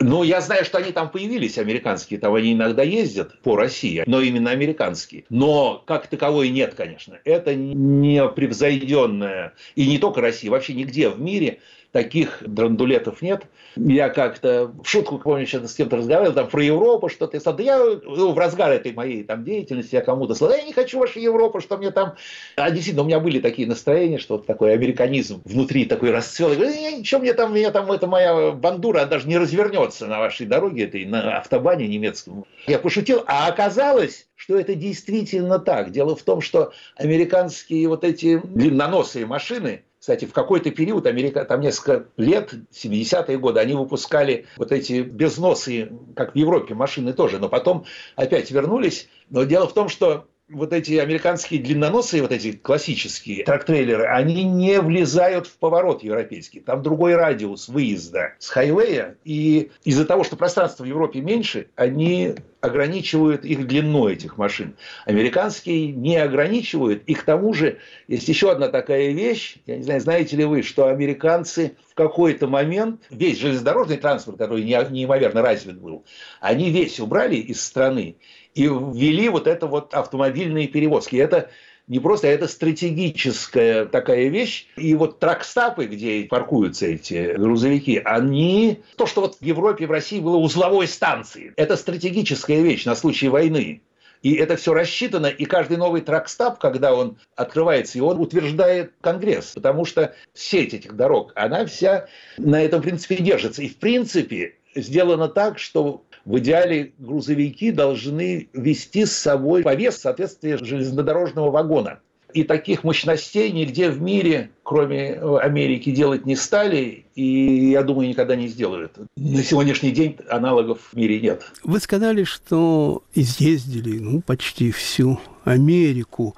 Ну, 0.02 0.22
я 0.22 0.40
знаю, 0.40 0.64
что 0.64 0.78
они 0.78 0.92
там 0.92 1.10
появились, 1.10 1.58
американские, 1.58 2.18
там 2.18 2.32
они 2.32 2.54
иногда 2.54 2.82
ездят 2.82 3.38
по 3.42 3.54
России, 3.56 4.02
но 4.06 4.22
именно 4.22 4.50
американские. 4.50 5.24
Но 5.28 5.84
как 5.86 6.06
таковой 6.06 6.48
нет, 6.48 6.74
конечно. 6.74 7.18
Это 7.24 7.54
не 7.54 8.26
превзойденная, 8.26 9.52
и 9.74 9.86
не 9.86 9.98
только 9.98 10.22
Россия, 10.22 10.50
вообще 10.50 10.72
нигде 10.72 11.10
в 11.10 11.20
мире 11.20 11.60
таких 11.92 12.42
драндулетов 12.46 13.22
нет. 13.22 13.44
Я 13.76 14.08
как-то 14.08 14.72
в 14.82 14.88
шутку, 14.88 15.18
помню, 15.18 15.46
что 15.46 15.66
с 15.66 15.74
кем-то 15.74 15.96
разговаривал, 15.96 16.34
там 16.34 16.48
про 16.48 16.62
Европу 16.62 17.08
что-то. 17.08 17.36
Я 17.36 17.52
да 17.52 17.62
я 17.62 17.78
ну, 17.78 18.32
в 18.32 18.38
разгар 18.38 18.70
этой 18.70 18.92
моей 18.92 19.24
там, 19.24 19.44
деятельности, 19.44 19.94
я 19.94 20.00
кому-то 20.00 20.34
сказал, 20.34 20.56
я 20.56 20.62
не 20.62 20.72
хочу 20.72 20.98
вашу 20.98 21.18
Европу, 21.18 21.60
что 21.60 21.76
мне 21.76 21.90
там... 21.90 22.14
А 22.56 22.70
действительно, 22.70 23.02
у 23.02 23.06
меня 23.06 23.20
были 23.20 23.40
такие 23.40 23.66
настроения, 23.66 24.18
что 24.18 24.36
вот 24.36 24.46
такой 24.46 24.72
американизм 24.72 25.42
внутри 25.44 25.84
такой 25.84 26.10
расцвел. 26.10 26.50
Я 26.50 26.56
говорю, 26.56 26.72
ничего 26.72 27.20
мне 27.20 27.32
там, 27.34 27.54
меня 27.54 27.70
там, 27.70 27.90
это 27.90 28.06
моя 28.06 28.52
бандура 28.52 29.04
даже 29.06 29.28
не 29.28 29.38
развернется 29.38 30.06
на 30.06 30.18
вашей 30.18 30.46
дороге, 30.46 30.84
этой 30.84 31.04
на 31.04 31.38
автобане 31.38 31.88
немецком. 31.88 32.44
Я 32.66 32.78
пошутил, 32.78 33.22
а 33.26 33.48
оказалось, 33.48 34.26
что 34.36 34.58
это 34.58 34.74
действительно 34.74 35.58
так. 35.58 35.90
Дело 35.90 36.16
в 36.16 36.22
том, 36.22 36.40
что 36.40 36.72
американские 36.96 37.88
вот 37.88 38.04
эти 38.04 38.40
длинноносые 38.42 39.26
машины, 39.26 39.82
кстати, 40.00 40.24
в 40.24 40.32
какой-то 40.32 40.70
период, 40.70 41.06
Америка, 41.06 41.44
там 41.44 41.60
несколько 41.60 42.06
лет, 42.16 42.54
70-е 42.72 43.36
годы, 43.38 43.60
они 43.60 43.74
выпускали 43.74 44.46
вот 44.56 44.72
эти 44.72 45.02
безносые, 45.02 45.92
как 46.16 46.32
в 46.32 46.36
Европе, 46.36 46.74
машины 46.74 47.12
тоже, 47.12 47.38
но 47.38 47.50
потом 47.50 47.84
опять 48.16 48.50
вернулись. 48.50 49.10
Но 49.28 49.44
дело 49.44 49.68
в 49.68 49.74
том, 49.74 49.90
что 49.90 50.26
вот 50.50 50.72
эти 50.72 50.94
американские 50.94 51.60
длинноносые, 51.60 52.22
вот 52.22 52.32
эти 52.32 52.52
классические 52.52 53.44
трактрейлеры, 53.44 54.04
они 54.04 54.44
не 54.44 54.80
влезают 54.80 55.46
в 55.46 55.56
поворот 55.56 56.02
европейский. 56.02 56.60
Там 56.60 56.82
другой 56.82 57.14
радиус 57.14 57.68
выезда 57.68 58.34
с 58.38 58.48
хайвея. 58.48 59.16
И 59.24 59.70
из-за 59.84 60.04
того, 60.04 60.24
что 60.24 60.36
пространство 60.36 60.84
в 60.84 60.86
Европе 60.86 61.20
меньше, 61.20 61.68
они 61.76 62.34
ограничивают 62.60 63.44
их 63.44 63.66
длину 63.66 64.08
этих 64.08 64.36
машин. 64.36 64.76
Американские 65.06 65.92
не 65.92 66.16
ограничивают. 66.16 67.04
И 67.06 67.14
к 67.14 67.22
тому 67.22 67.54
же 67.54 67.78
есть 68.06 68.28
еще 68.28 68.50
одна 68.50 68.68
такая 68.68 69.12
вещь. 69.12 69.56
Я 69.66 69.76
не 69.76 69.82
знаю, 69.82 70.00
знаете 70.00 70.36
ли 70.36 70.44
вы, 70.44 70.62
что 70.62 70.88
американцы 70.88 71.76
в 71.90 71.94
какой-то 71.94 72.48
момент 72.48 73.02
весь 73.10 73.38
железнодорожный 73.38 73.96
транспорт, 73.96 74.38
который 74.38 74.62
неимоверно 74.62 75.42
развит 75.42 75.78
был, 75.78 76.04
они 76.40 76.70
весь 76.70 77.00
убрали 77.00 77.36
из 77.36 77.64
страны 77.64 78.16
и 78.54 78.64
ввели 78.64 79.28
вот 79.28 79.46
это 79.46 79.66
вот 79.66 79.94
автомобильные 79.94 80.68
перевозки. 80.68 81.16
Это 81.16 81.50
не 81.86 81.98
просто, 81.98 82.28
а 82.28 82.30
это 82.30 82.46
стратегическая 82.46 83.84
такая 83.84 84.28
вещь. 84.28 84.66
И 84.76 84.94
вот 84.94 85.18
тракстапы, 85.18 85.86
где 85.86 86.24
паркуются 86.24 86.86
эти 86.86 87.34
грузовики, 87.36 88.00
они... 88.04 88.80
То, 88.96 89.06
что 89.06 89.22
вот 89.22 89.38
в 89.40 89.42
Европе, 89.42 89.86
в 89.86 89.90
России 89.90 90.20
было 90.20 90.36
узловой 90.36 90.86
станцией, 90.86 91.52
это 91.56 91.76
стратегическая 91.76 92.62
вещь 92.62 92.84
на 92.84 92.94
случай 92.94 93.28
войны. 93.28 93.82
И 94.22 94.34
это 94.34 94.56
все 94.56 94.74
рассчитано, 94.74 95.26
и 95.26 95.46
каждый 95.46 95.78
новый 95.78 96.02
тракстап, 96.02 96.58
когда 96.58 96.94
он 96.94 97.16
открывается, 97.36 97.96
и 97.96 98.02
он 98.02 98.20
утверждает 98.20 98.92
Конгресс, 99.00 99.52
потому 99.54 99.86
что 99.86 100.14
сеть 100.34 100.74
этих 100.74 100.94
дорог, 100.94 101.32
она 101.34 101.64
вся 101.64 102.06
на 102.36 102.62
этом 102.62 102.82
принципе 102.82 103.16
держится. 103.16 103.62
И 103.62 103.68
в 103.68 103.78
принципе 103.78 104.56
сделано 104.74 105.28
так, 105.28 105.58
что 105.58 106.04
в 106.24 106.38
идеале 106.38 106.92
грузовики 106.98 107.70
должны 107.72 108.48
вести 108.52 109.06
с 109.06 109.12
собой 109.12 109.62
повес 109.62 109.96
в 109.96 110.00
соответствии 110.00 110.56
железнодорожного 110.62 111.50
вагона. 111.50 112.00
И 112.32 112.44
таких 112.44 112.84
мощностей 112.84 113.50
нигде 113.50 113.90
в 113.90 114.00
мире, 114.00 114.50
кроме 114.62 115.14
Америки, 115.14 115.90
делать 115.90 116.26
не 116.26 116.36
стали, 116.36 117.06
и, 117.16 117.70
я 117.70 117.82
думаю, 117.82 118.08
никогда 118.08 118.36
не 118.36 118.46
сделают. 118.46 118.96
На 119.16 119.42
сегодняшний 119.42 119.90
день 119.90 120.16
аналогов 120.28 120.78
в 120.92 120.96
мире 120.96 121.20
нет. 121.20 121.42
Вы 121.64 121.80
сказали, 121.80 122.22
что 122.24 123.02
изъездили 123.14 123.98
ну, 123.98 124.20
почти 124.20 124.70
всю 124.70 125.18
Америку, 125.44 126.36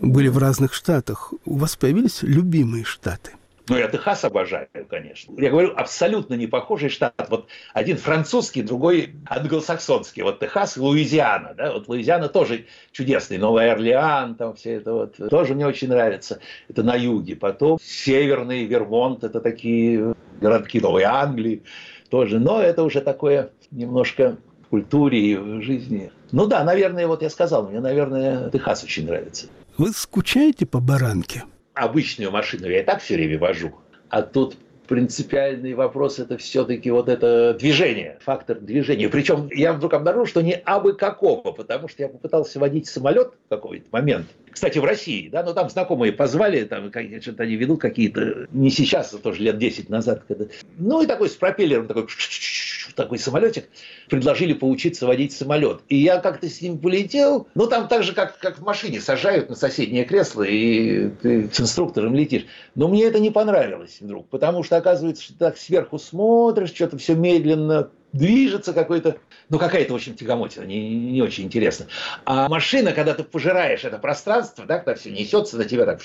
были 0.00 0.28
в 0.28 0.38
разных 0.38 0.74
штатах. 0.74 1.32
У 1.44 1.56
вас 1.56 1.76
появились 1.76 2.22
любимые 2.22 2.84
штаты? 2.84 3.32
Ну, 3.72 3.78
я 3.78 3.88
Техас 3.88 4.22
обожаю, 4.22 4.68
конечно. 4.90 5.34
Я 5.40 5.48
говорю, 5.48 5.72
абсолютно 5.74 6.34
не 6.34 6.46
похожий 6.46 6.90
штат. 6.90 7.14
Вот 7.30 7.48
один 7.72 7.96
французский, 7.96 8.62
другой 8.62 9.14
англосаксонский. 9.24 10.22
Вот 10.22 10.40
Техас 10.40 10.76
и 10.76 10.80
Луизиана. 10.80 11.54
Да? 11.56 11.72
Вот 11.72 11.88
Луизиана 11.88 12.28
тоже 12.28 12.66
чудесный. 12.90 13.38
Новый 13.38 13.72
Орлеан, 13.72 14.34
там 14.34 14.56
все 14.56 14.74
это 14.74 14.92
вот. 14.92 15.16
Тоже 15.30 15.54
мне 15.54 15.66
очень 15.66 15.88
нравится. 15.88 16.40
Это 16.68 16.82
на 16.82 16.96
юге. 16.96 17.34
Потом 17.34 17.78
северный 17.82 18.66
Вермонт. 18.66 19.24
Это 19.24 19.40
такие 19.40 20.14
городки 20.38 20.78
Новой 20.78 21.04
Англии 21.04 21.62
тоже. 22.10 22.40
Но 22.40 22.60
это 22.60 22.82
уже 22.82 23.00
такое 23.00 23.52
немножко 23.70 24.36
культуре 24.68 25.18
и 25.18 25.34
в 25.34 25.62
жизни. 25.62 26.12
Ну 26.30 26.46
да, 26.46 26.62
наверное, 26.62 27.06
вот 27.06 27.22
я 27.22 27.30
сказал, 27.30 27.70
мне, 27.70 27.80
наверное, 27.80 28.50
Техас 28.50 28.84
очень 28.84 29.06
нравится. 29.06 29.46
Вы 29.78 29.92
скучаете 29.92 30.66
по 30.66 30.78
баранке? 30.78 31.44
Обычную 31.74 32.30
машину 32.30 32.68
я 32.68 32.80
и 32.80 32.84
так 32.84 33.00
все 33.00 33.14
время 33.14 33.38
вожу. 33.38 33.72
А 34.08 34.22
тут 34.22 34.56
принципиальный 34.88 35.74
вопрос 35.74 36.18
это 36.18 36.36
все-таки 36.36 36.90
вот 36.90 37.08
это 37.08 37.54
движение, 37.58 38.18
фактор 38.20 38.58
движения. 38.60 39.08
Причем 39.08 39.48
я 39.50 39.72
вдруг 39.72 39.94
обнаружил, 39.94 40.26
что 40.26 40.42
не 40.42 40.54
абы 40.54 40.94
какого, 40.94 41.52
потому 41.52 41.88
что 41.88 42.02
я 42.02 42.08
попытался 42.08 42.58
водить 42.58 42.88
самолет 42.88 43.32
в 43.46 43.48
какой-то 43.48 43.86
момент. 43.90 44.26
Кстати, 44.52 44.78
в 44.78 44.84
России, 44.84 45.28
да, 45.28 45.42
но 45.42 45.52
там 45.52 45.70
знакомые 45.70 46.12
позвали, 46.12 46.64
там 46.64 46.90
что-то 47.20 47.42
они 47.42 47.56
ведут 47.56 47.80
какие-то, 47.80 48.46
не 48.52 48.70
сейчас, 48.70 49.12
а 49.14 49.18
тоже 49.18 49.42
лет 49.42 49.58
10 49.58 49.88
назад. 49.88 50.22
Когда... 50.28 50.46
Ну 50.78 51.02
и 51.02 51.06
такой 51.06 51.28
с 51.28 51.34
пропеллером, 51.34 51.86
такой 51.86 52.06
такой 52.94 53.18
самолетик, 53.18 53.68
предложили 54.08 54.52
поучиться 54.52 55.06
водить 55.06 55.32
самолет. 55.32 55.80
И 55.88 55.96
я 55.96 56.18
как-то 56.18 56.48
с 56.48 56.60
ним 56.60 56.78
полетел, 56.78 57.48
ну 57.54 57.66
там 57.66 57.88
так 57.88 58.02
же, 58.02 58.12
как, 58.12 58.38
как 58.38 58.58
в 58.58 58.62
машине, 58.62 59.00
сажают 59.00 59.48
на 59.48 59.56
соседнее 59.56 60.04
кресло, 60.04 60.42
и 60.42 61.08
ты 61.22 61.48
с 61.50 61.60
инструктором 61.60 62.14
летишь. 62.14 62.46
Но 62.74 62.88
мне 62.88 63.04
это 63.04 63.18
не 63.18 63.30
понравилось 63.30 63.98
вдруг, 64.00 64.28
потому 64.28 64.62
что 64.62 64.76
оказывается, 64.76 65.24
что 65.24 65.38
так 65.38 65.56
сверху 65.56 65.98
смотришь, 65.98 66.72
что-то 66.74 66.98
все 66.98 67.14
медленно 67.14 67.90
движется 68.12 68.72
какой-то, 68.72 69.18
ну 69.48 69.58
какая-то, 69.58 69.92
в 69.92 69.96
общем, 69.96 70.14
тягомотина, 70.14 70.64
не, 70.64 71.10
не 71.10 71.22
очень 71.22 71.44
интересно. 71.44 71.86
А 72.24 72.48
машина, 72.48 72.92
когда 72.92 73.14
ты 73.14 73.24
пожираешь 73.24 73.84
это 73.84 73.98
пространство, 73.98 74.64
да, 74.66 74.78
когда 74.78 74.94
все 74.94 75.10
несется 75.10 75.56
на 75.56 75.64
тебя 75.64 75.86
так 75.86 76.00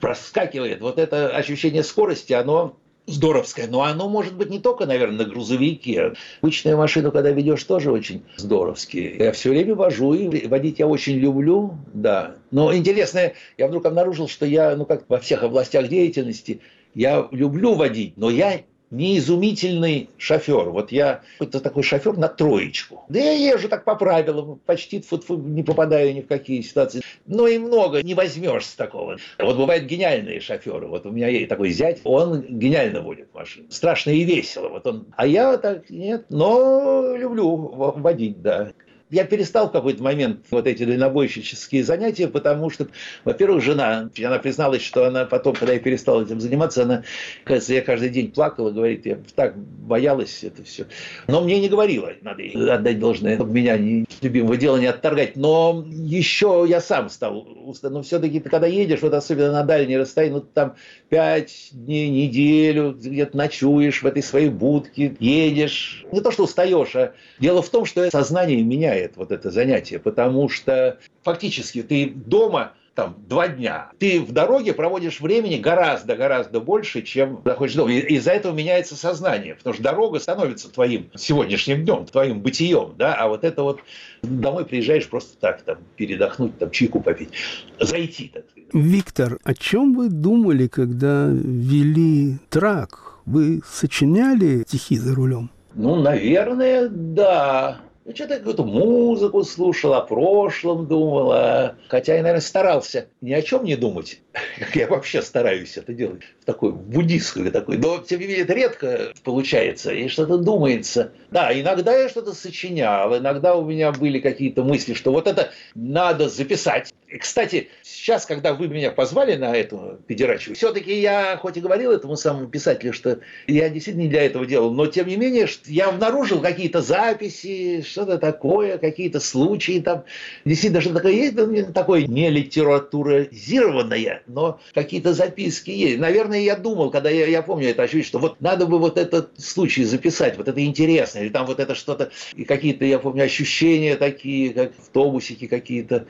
проскакивает, 0.00 0.80
вот 0.80 0.98
это 0.98 1.28
ощущение 1.30 1.82
скорости, 1.82 2.32
оно 2.32 2.76
здоровское. 3.08 3.66
Но 3.66 3.82
оно 3.82 4.08
может 4.08 4.36
быть 4.36 4.50
не 4.50 4.60
только, 4.60 4.86
наверное, 4.86 5.24
на 5.24 5.24
грузовике. 5.24 6.12
Обычную 6.42 6.76
машину, 6.76 7.10
когда 7.10 7.30
ведешь, 7.30 7.64
тоже 7.64 7.90
очень 7.90 8.22
здоровски. 8.36 9.16
Я 9.18 9.32
все 9.32 9.50
время 9.50 9.74
вожу, 9.74 10.14
и 10.14 10.46
водить 10.46 10.78
я 10.78 10.86
очень 10.86 11.16
люблю, 11.16 11.78
да. 11.92 12.36
Но 12.50 12.74
интересное, 12.74 13.34
я 13.56 13.66
вдруг 13.66 13.86
обнаружил, 13.86 14.28
что 14.28 14.46
я, 14.46 14.76
ну 14.76 14.84
как 14.84 15.08
во 15.08 15.18
всех 15.18 15.42
областях 15.42 15.88
деятельности, 15.88 16.60
я 16.94 17.26
люблю 17.30 17.74
водить, 17.74 18.14
но 18.16 18.30
я 18.30 18.60
неизумительный 18.90 20.10
шофер. 20.18 20.70
Вот 20.70 20.92
я 20.92 21.22
это 21.40 21.60
такой 21.60 21.82
шофер 21.82 22.16
на 22.16 22.28
троечку. 22.28 23.04
Да 23.08 23.18
я 23.18 23.32
езжу 23.32 23.68
так 23.68 23.84
по 23.84 23.94
правилам, 23.94 24.60
почти 24.64 25.02
не 25.28 25.62
попадаю 25.62 26.14
ни 26.14 26.20
в 26.22 26.26
какие 26.26 26.60
ситуации. 26.62 27.02
Но 27.26 27.46
и 27.46 27.58
много 27.58 28.02
не 28.02 28.14
возьмешь 28.14 28.66
с 28.66 28.74
такого. 28.74 29.18
Вот 29.38 29.56
бывают 29.56 29.84
гениальные 29.84 30.40
шоферы. 30.40 30.86
Вот 30.86 31.06
у 31.06 31.10
меня 31.10 31.28
есть 31.28 31.48
такой 31.48 31.70
зять, 31.70 32.00
он 32.04 32.42
гениально 32.42 33.00
водит 33.00 33.32
машину. 33.34 33.66
Страшно 33.70 34.10
и 34.10 34.24
весело. 34.24 34.68
Вот 34.68 34.86
он. 34.86 35.06
А 35.16 35.26
я 35.26 35.56
так 35.58 35.90
нет, 35.90 36.26
но 36.30 37.16
люблю 37.16 37.56
водить, 37.56 38.40
да 38.42 38.72
я 39.10 39.24
перестал 39.24 39.68
в 39.68 39.72
какой-то 39.72 40.02
момент 40.02 40.40
вот 40.50 40.66
эти 40.66 40.84
дальнобойщические 40.84 41.84
занятия, 41.84 42.28
потому 42.28 42.70
что, 42.70 42.88
во-первых, 43.24 43.62
жена, 43.62 44.10
она 44.18 44.38
призналась, 44.38 44.82
что 44.82 45.06
она 45.06 45.24
потом, 45.24 45.54
когда 45.54 45.72
я 45.72 45.80
перестал 45.80 46.22
этим 46.22 46.40
заниматься, 46.40 46.82
она, 46.82 47.02
кажется, 47.44 47.74
я 47.74 47.82
каждый 47.82 48.10
день 48.10 48.30
плакала, 48.32 48.70
говорит, 48.70 49.06
я 49.06 49.18
так 49.34 49.56
боялась 49.56 50.44
это 50.44 50.62
все. 50.64 50.86
Но 51.26 51.40
мне 51.40 51.60
не 51.60 51.68
говорила, 51.68 52.12
надо 52.22 52.42
ей 52.42 52.70
отдать 52.70 52.98
должное, 52.98 53.38
меня 53.38 53.78
не, 53.78 54.06
любимого 54.20 54.56
дела 54.56 54.76
не 54.78 54.86
отторгать. 54.86 55.36
Но 55.36 55.84
еще 55.88 56.66
я 56.68 56.80
сам 56.80 57.08
стал, 57.08 57.46
но 57.82 58.02
все-таки 58.02 58.40
когда 58.40 58.66
едешь, 58.66 59.02
вот 59.02 59.14
особенно 59.14 59.52
на 59.52 59.62
дальние 59.62 59.98
расстояния, 59.98 60.34
ну 60.34 60.40
там 60.40 60.76
пять 61.08 61.68
дней, 61.72 62.08
неделю, 62.08 62.92
где-то 62.92 63.36
ночуешь 63.36 64.02
в 64.02 64.06
этой 64.06 64.22
своей 64.22 64.48
будке, 64.48 65.16
едешь. 65.18 66.04
Не 66.12 66.20
то, 66.20 66.30
что 66.30 66.44
устаешь, 66.44 66.94
а 66.94 67.12
дело 67.38 67.62
в 67.62 67.68
том, 67.68 67.84
что 67.84 68.10
сознание 68.10 68.60
меняет 68.98 69.16
вот 69.16 69.32
это 69.32 69.50
занятие, 69.50 69.98
потому 69.98 70.48
что 70.48 70.98
фактически 71.22 71.82
ты 71.82 72.10
дома 72.10 72.72
там, 72.94 73.14
два 73.28 73.46
дня. 73.46 73.92
Ты 74.00 74.20
в 74.20 74.32
дороге 74.32 74.72
проводишь 74.72 75.20
времени 75.20 75.56
гораздо-гораздо 75.56 76.58
больше, 76.58 77.02
чем 77.02 77.40
находишься 77.44 77.78
дома. 77.78 77.92
И 77.92 78.00
из-за 78.16 78.32
этого 78.32 78.52
меняется 78.52 78.96
сознание, 78.96 79.54
потому 79.54 79.74
что 79.74 79.84
дорога 79.84 80.18
становится 80.18 80.68
твоим 80.68 81.08
сегодняшним 81.14 81.84
днем, 81.84 82.06
твоим 82.06 82.40
бытием, 82.40 82.94
да, 82.98 83.14
а 83.14 83.28
вот 83.28 83.44
это 83.44 83.62
вот 83.62 83.80
домой 84.22 84.64
приезжаешь 84.64 85.08
просто 85.08 85.38
так, 85.38 85.62
там, 85.62 85.78
передохнуть, 85.94 86.58
там, 86.58 86.72
чайку 86.72 87.00
попить, 87.00 87.30
зайти, 87.78 88.32
так 88.34 88.44
Виктор, 88.72 89.38
о 89.44 89.54
чем 89.54 89.94
вы 89.94 90.08
думали, 90.08 90.66
когда 90.66 91.28
вели 91.28 92.38
трак? 92.50 93.20
Вы 93.26 93.60
сочиняли 93.64 94.64
стихи 94.66 94.96
за 94.98 95.14
рулем? 95.14 95.50
Ну, 95.74 95.94
наверное, 95.94 96.88
да. 96.88 97.80
Ну, 98.08 98.14
что-то 98.14 98.38
какую-то 98.38 98.64
музыку 98.64 99.44
слушал, 99.44 99.92
о 99.92 100.00
прошлом 100.00 100.86
думал. 100.86 101.30
А... 101.30 101.74
Хотя 101.88 102.14
я, 102.14 102.22
наверное, 102.22 102.40
старался 102.40 103.08
ни 103.20 103.34
о 103.34 103.42
чем 103.42 103.64
не 103.64 103.76
думать, 103.76 104.22
как 104.58 104.74
я 104.76 104.86
вообще 104.86 105.20
стараюсь 105.20 105.76
это 105.76 105.92
делать, 105.92 106.22
в 106.40 106.46
такой 106.46 106.72
буддистской 106.72 107.50
такой. 107.50 107.76
Но, 107.76 107.98
тем 107.98 108.20
не 108.20 108.28
менее, 108.28 108.44
это 108.44 108.54
редко 108.54 109.12
получается, 109.24 109.92
и 109.92 110.08
что-то 110.08 110.38
думается. 110.38 111.12
Да, 111.30 111.52
иногда 111.52 111.94
я 111.94 112.08
что-то 112.08 112.32
сочинял, 112.32 113.14
иногда 113.14 113.56
у 113.56 113.66
меня 113.66 113.92
были 113.92 114.20
какие-то 114.20 114.64
мысли, 114.64 114.94
что 114.94 115.12
вот 115.12 115.26
это 115.26 115.50
надо 115.74 116.30
записать. 116.30 116.94
И, 117.08 117.16
кстати, 117.16 117.68
сейчас, 117.82 118.26
когда 118.26 118.52
вы 118.52 118.68
меня 118.68 118.90
позвали 118.90 119.34
на 119.34 119.56
эту 119.56 119.98
педерачу, 120.06 120.52
все-таки 120.52 121.00
я, 121.00 121.38
хоть 121.38 121.56
и 121.56 121.60
говорил 121.60 121.90
этому 121.90 122.16
самому 122.16 122.48
писателю, 122.48 122.92
что 122.92 123.20
я 123.46 123.70
действительно 123.70 124.02
не 124.02 124.08
для 124.10 124.26
этого 124.26 124.44
делал, 124.44 124.74
но, 124.74 124.86
тем 124.86 125.08
не 125.08 125.16
менее, 125.16 125.48
я 125.66 125.88
обнаружил 125.88 126.40
какие-то 126.40 126.82
записи, 126.82 127.80
что-то 127.80 128.18
такое, 128.18 128.76
какие-то 128.76 129.20
случаи 129.20 129.80
там. 129.80 130.04
Действительно, 130.44 130.82
что 130.82 130.92
такое 130.92 131.12
есть, 131.12 131.34
ну, 131.34 131.72
такое 131.72 132.06
не 132.06 132.28
литературизированное, 132.28 134.22
но 134.26 134.60
какие-то 134.74 135.14
записки 135.14 135.70
есть. 135.70 135.98
Наверное, 135.98 136.40
я 136.40 136.56
думал, 136.56 136.90
когда 136.90 137.08
я, 137.08 137.26
я 137.26 137.40
помню 137.40 137.70
это 137.70 137.84
ощущение, 137.84 138.04
что 138.04 138.18
вот 138.18 138.38
надо 138.40 138.66
бы 138.66 138.78
вот 138.78 138.98
этот 138.98 139.30
случай 139.40 139.84
записать, 139.84 140.36
вот 140.36 140.48
это 140.48 140.62
интересно, 140.62 141.20
или 141.20 141.30
там 141.30 141.46
вот 141.46 141.58
это 141.58 141.74
что-то, 141.74 142.10
и 142.34 142.44
какие-то, 142.44 142.84
я 142.84 142.98
помню, 142.98 143.24
ощущения 143.24 143.96
такие, 143.96 144.52
как 144.52 144.72
автобусики 144.78 145.46
какие-то, 145.46 146.04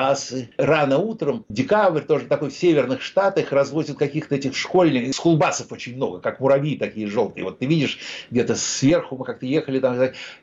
скулбасы. 0.00 0.48
Рано 0.56 0.98
утром, 0.98 1.44
декабрь, 1.48 2.02
тоже 2.02 2.26
такой 2.26 2.50
в 2.50 2.54
северных 2.54 3.02
штатах, 3.02 3.52
развозят 3.52 3.98
каких-то 3.98 4.34
этих 4.34 4.56
школьников, 4.56 5.14
скулбасов 5.14 5.72
очень 5.72 5.96
много, 5.96 6.20
как 6.20 6.40
муравьи 6.40 6.76
такие 6.76 7.06
желтые. 7.06 7.44
Вот 7.44 7.58
ты 7.58 7.66
видишь, 7.66 7.98
где-то 8.30 8.54
сверху 8.56 9.16
мы 9.16 9.24
как-то 9.24 9.46
ехали 9.46 9.78
там, 9.80 9.96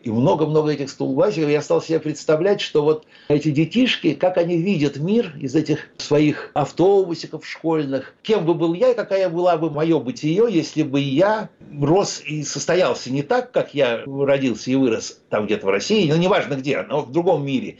и 0.04 0.10
много-много 0.10 0.72
этих 0.72 0.90
скулбасиков. 0.90 1.50
Я 1.50 1.62
стал 1.62 1.82
себе 1.82 2.00
представлять, 2.00 2.62
что 2.62 2.84
вот 2.84 3.06
эти 3.28 3.52
детишки, 3.52 4.14
как 4.14 4.38
они 4.38 4.58
видят 4.58 4.98
мир 4.98 5.34
из 5.40 5.56
этих 5.56 5.90
своих 5.98 6.52
автобусиков 6.54 7.48
школьных. 7.48 8.14
Кем 8.22 8.46
бы 8.46 8.54
был 8.54 8.74
я, 8.74 8.92
и 8.92 8.96
какая 8.96 9.30
была 9.30 9.58
бы 9.58 9.70
мое 9.70 10.00
бытие, 10.00 10.48
если 10.50 10.84
бы 10.84 11.00
я 11.00 11.50
рос 11.80 12.22
и 12.26 12.44
состоялся 12.44 13.12
не 13.12 13.24
так, 13.24 13.52
как 13.52 13.74
я 13.74 14.04
родился 14.06 14.72
и 14.72 14.76
вырос 14.76 15.20
там 15.30 15.46
где-то 15.46 15.66
в 15.66 15.70
России, 15.70 16.10
ну 16.10 16.18
неважно 16.18 16.56
где, 16.56 16.82
но 16.84 17.02
в 17.02 17.12
другом 17.12 17.46
мире. 17.46 17.78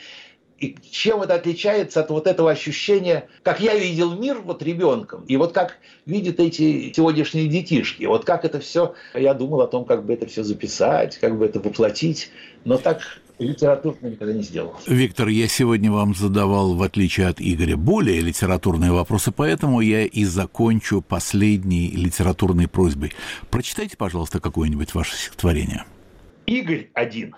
И 0.60 0.76
чем 0.90 1.22
это 1.22 1.36
отличается 1.36 2.00
от 2.00 2.10
вот 2.10 2.26
этого 2.26 2.50
ощущения, 2.50 3.28
как 3.44 3.60
я 3.60 3.76
видел 3.76 4.16
мир 4.16 4.40
вот 4.40 4.64
ребенком, 4.64 5.24
и 5.26 5.38
вот 5.38 5.54
как 5.54 5.78
видят 6.08 6.40
эти 6.40 6.92
сегодняшние 6.96 7.48
детишки. 7.48 8.06
Вот 8.06 8.26
как 8.26 8.44
это 8.44 8.60
все, 8.60 8.96
я 9.14 9.36
думал 9.36 9.62
о 9.62 9.68
том, 9.68 9.86
как 9.86 10.06
бы 10.06 10.14
это 10.14 10.26
все 10.26 10.44
записать, 10.44 11.20
как 11.20 11.38
бы 11.38 11.46
это 11.46 11.60
воплотить, 11.60 12.32
но 12.66 12.78
так 12.78 13.02
литературно 13.38 14.08
никогда 14.08 14.34
не 14.34 14.42
сделал. 14.42 14.76
Виктор, 14.88 15.28
я 15.28 15.48
сегодня 15.48 15.92
вам 15.92 16.16
задавал, 16.16 16.74
в 16.74 16.82
отличие 16.82 17.28
от 17.28 17.40
Игоря, 17.40 17.78
более 17.78 18.20
литературные 18.22 18.92
вопросы, 18.92 19.32
поэтому 19.32 19.82
я 19.82 20.06
и 20.06 20.24
закончу 20.24 21.02
последней 21.02 21.92
литературной 21.92 22.68
просьбой. 22.68 23.14
Прочитайте, 23.52 23.96
пожалуйста, 23.96 24.40
какое-нибудь 24.40 24.96
ваше 24.96 25.16
стихотворение. 25.16 25.86
Игорь 26.48 26.90
один, 26.94 27.36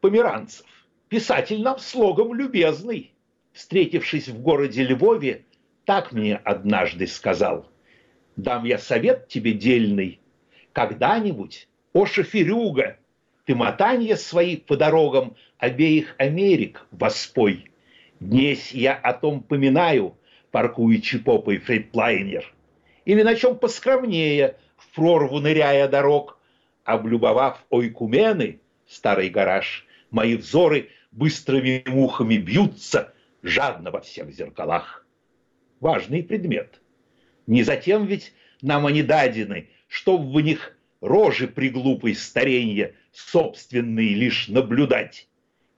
Померанцев 0.00 0.64
писатель 1.12 1.60
нам 1.60 1.78
слогом 1.78 2.32
любезный. 2.32 3.12
встретившись 3.52 4.28
в 4.28 4.40
городе 4.40 4.82
Львове, 4.82 5.44
так 5.84 6.10
мне 6.12 6.36
однажды 6.36 7.06
сказал. 7.06 7.68
«Дам 8.36 8.64
я 8.64 8.78
совет 8.78 9.28
тебе 9.28 9.52
дельный. 9.52 10.20
Когда-нибудь, 10.72 11.68
о 11.92 12.06
шоферюга, 12.06 12.96
ты 13.44 13.54
мотанье 13.54 14.16
свои 14.16 14.56
по 14.56 14.74
дорогам 14.74 15.36
обеих 15.58 16.14
Америк 16.16 16.86
воспой. 16.90 17.70
Днесь 18.18 18.72
я 18.72 18.94
о 18.94 19.12
том 19.12 19.42
поминаю, 19.42 20.16
паркуючи 20.50 21.18
попой 21.18 21.58
фрейтлайнер. 21.58 22.54
Или 23.04 23.22
на 23.22 23.34
чем 23.34 23.58
поскромнее, 23.58 24.56
в 24.78 24.94
прорву 24.94 25.40
ныряя 25.40 25.88
дорог, 25.88 26.38
облюбовав 26.84 27.62
ойкумены, 27.68 28.60
старый 28.86 29.28
гараж, 29.28 29.86
мои 30.10 30.36
взоры 30.36 30.88
быстрыми 31.12 31.84
мухами 31.86 32.36
бьются, 32.36 33.12
жадно 33.42 33.90
во 33.90 34.00
всех 34.00 34.32
зеркалах. 34.32 35.06
Важный 35.80 36.22
предмет. 36.22 36.80
Не 37.46 37.62
затем 37.62 38.06
ведь 38.06 38.32
нам 38.60 38.86
они 38.86 39.02
дадены, 39.02 39.68
чтоб 39.88 40.22
в 40.22 40.40
них 40.40 40.76
рожи 41.00 41.48
приглупой 41.48 42.14
старенья 42.14 42.94
собственные 43.12 44.14
лишь 44.14 44.48
наблюдать, 44.48 45.28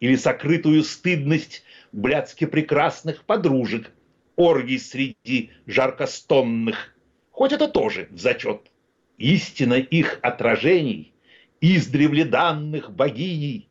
или 0.00 0.16
сокрытую 0.16 0.82
стыдность 0.84 1.64
блядски 1.92 2.44
прекрасных 2.44 3.24
подружек, 3.24 3.90
оргий 4.36 4.78
среди 4.78 5.50
жаркостонных, 5.66 6.94
хоть 7.30 7.52
это 7.52 7.68
тоже 7.68 8.08
в 8.10 8.18
зачет. 8.18 8.70
Истина 9.16 9.74
их 9.74 10.18
отражений, 10.22 11.14
издревле 11.60 12.24
данных 12.24 12.92
богиней, 12.92 13.68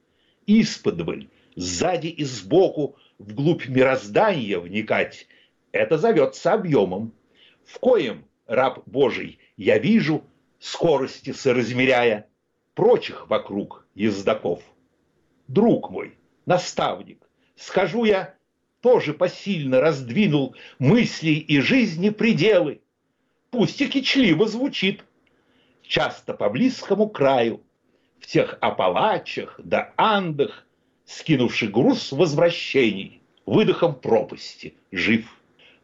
исподволь, 0.48 1.28
сзади 1.56 2.08
и 2.08 2.24
сбоку, 2.24 2.98
вглубь 3.18 3.68
мироздания 3.68 4.60
вникать, 4.60 5.28
это 5.72 5.98
зовется 5.98 6.54
объемом, 6.54 7.14
в 7.66 7.80
коем, 7.80 8.26
раб 8.46 8.84
Божий, 8.86 9.40
я 9.58 9.78
вижу, 9.78 10.24
скорости 10.60 11.32
соразмеряя, 11.32 12.28
прочих 12.76 13.30
вокруг 13.30 13.86
ездаков. 13.96 14.62
Друг 15.48 15.90
мой, 15.90 16.18
наставник, 16.46 17.30
скажу 17.56 18.06
я, 18.06 18.36
тоже 18.82 19.14
посильно 19.14 19.80
раздвинул 19.80 20.56
мысли 20.78 21.32
и 21.32 21.60
жизни 21.62 22.10
пределы. 22.10 22.82
Пусть 23.50 23.82
и 23.82 23.88
кичливо 23.88 24.48
звучит, 24.48 25.04
часто 25.82 26.34
по 26.34 26.50
близкому 26.50 27.10
краю, 27.10 27.64
в 28.20 28.28
тех 28.28 28.58
Апалачах 28.62 29.60
да 29.64 29.94
Андах, 29.96 30.66
скинувший 31.06 31.68
груз 31.68 32.12
возвращений, 32.12 33.22
выдохом 33.46 33.96
пропасти 33.96 34.74
жив. 34.92 35.26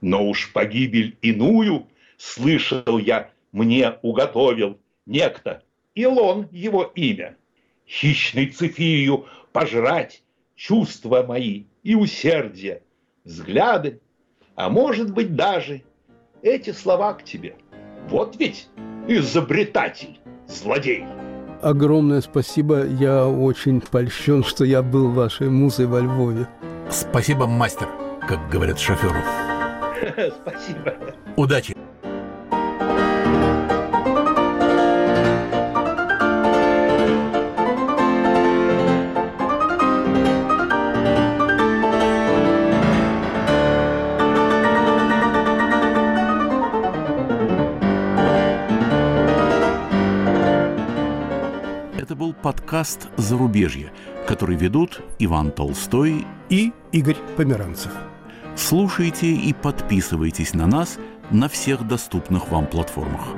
Но 0.02 0.24
уж 0.28 0.52
погибель 0.54 1.18
иную, 1.22 1.88
слышал 2.18 2.98
я, 2.98 3.32
мне 3.52 3.96
уготовил 4.02 4.78
некто, 5.06 5.64
Илон 5.96 6.48
его 6.52 6.84
имя, 6.96 7.36
хищной 7.88 8.48
цифирью 8.48 9.26
пожрать 9.52 10.24
чувства 10.56 11.24
мои 11.24 11.64
и 11.84 11.96
усердие, 11.96 12.84
взгляды, 13.24 14.00
а 14.56 14.70
может 14.70 15.14
быть 15.14 15.36
даже 15.36 15.82
эти 16.42 16.72
слова 16.72 17.14
к 17.14 17.24
тебе. 17.24 17.56
Вот 18.08 18.36
ведь 18.38 18.68
изобретатель, 19.08 20.20
злодей. 20.48 21.04
Огромное 21.62 22.22
спасибо. 22.22 22.86
Я 22.86 23.28
очень 23.28 23.82
польщен, 23.82 24.44
что 24.44 24.64
я 24.64 24.82
был 24.82 25.12
вашей 25.12 25.50
музой 25.50 25.88
во 25.88 26.00
Львове. 26.00 26.48
Спасибо, 26.90 27.48
мастер, 27.48 27.88
как 28.28 28.50
говорят 28.50 28.80
шоферу. 28.80 29.20
Спасибо. 30.42 30.96
Удачи. 31.36 31.76
Подкаст 52.80 53.10
«Зарубежье», 53.18 53.92
который 54.26 54.56
ведут 54.56 55.02
Иван 55.20 55.52
Толстой 55.52 56.26
И 56.48 56.72
Игорь 56.94 57.18
Померанцев. 57.36 57.92
Слушайте 58.56 59.28
и 59.34 59.52
подписывайтесь 59.52 60.54
на 60.54 60.66
нас 60.66 60.98
на 61.30 61.50
всех 61.50 61.86
доступных 61.86 62.48
вам 62.50 62.68
платформах. 62.68 63.36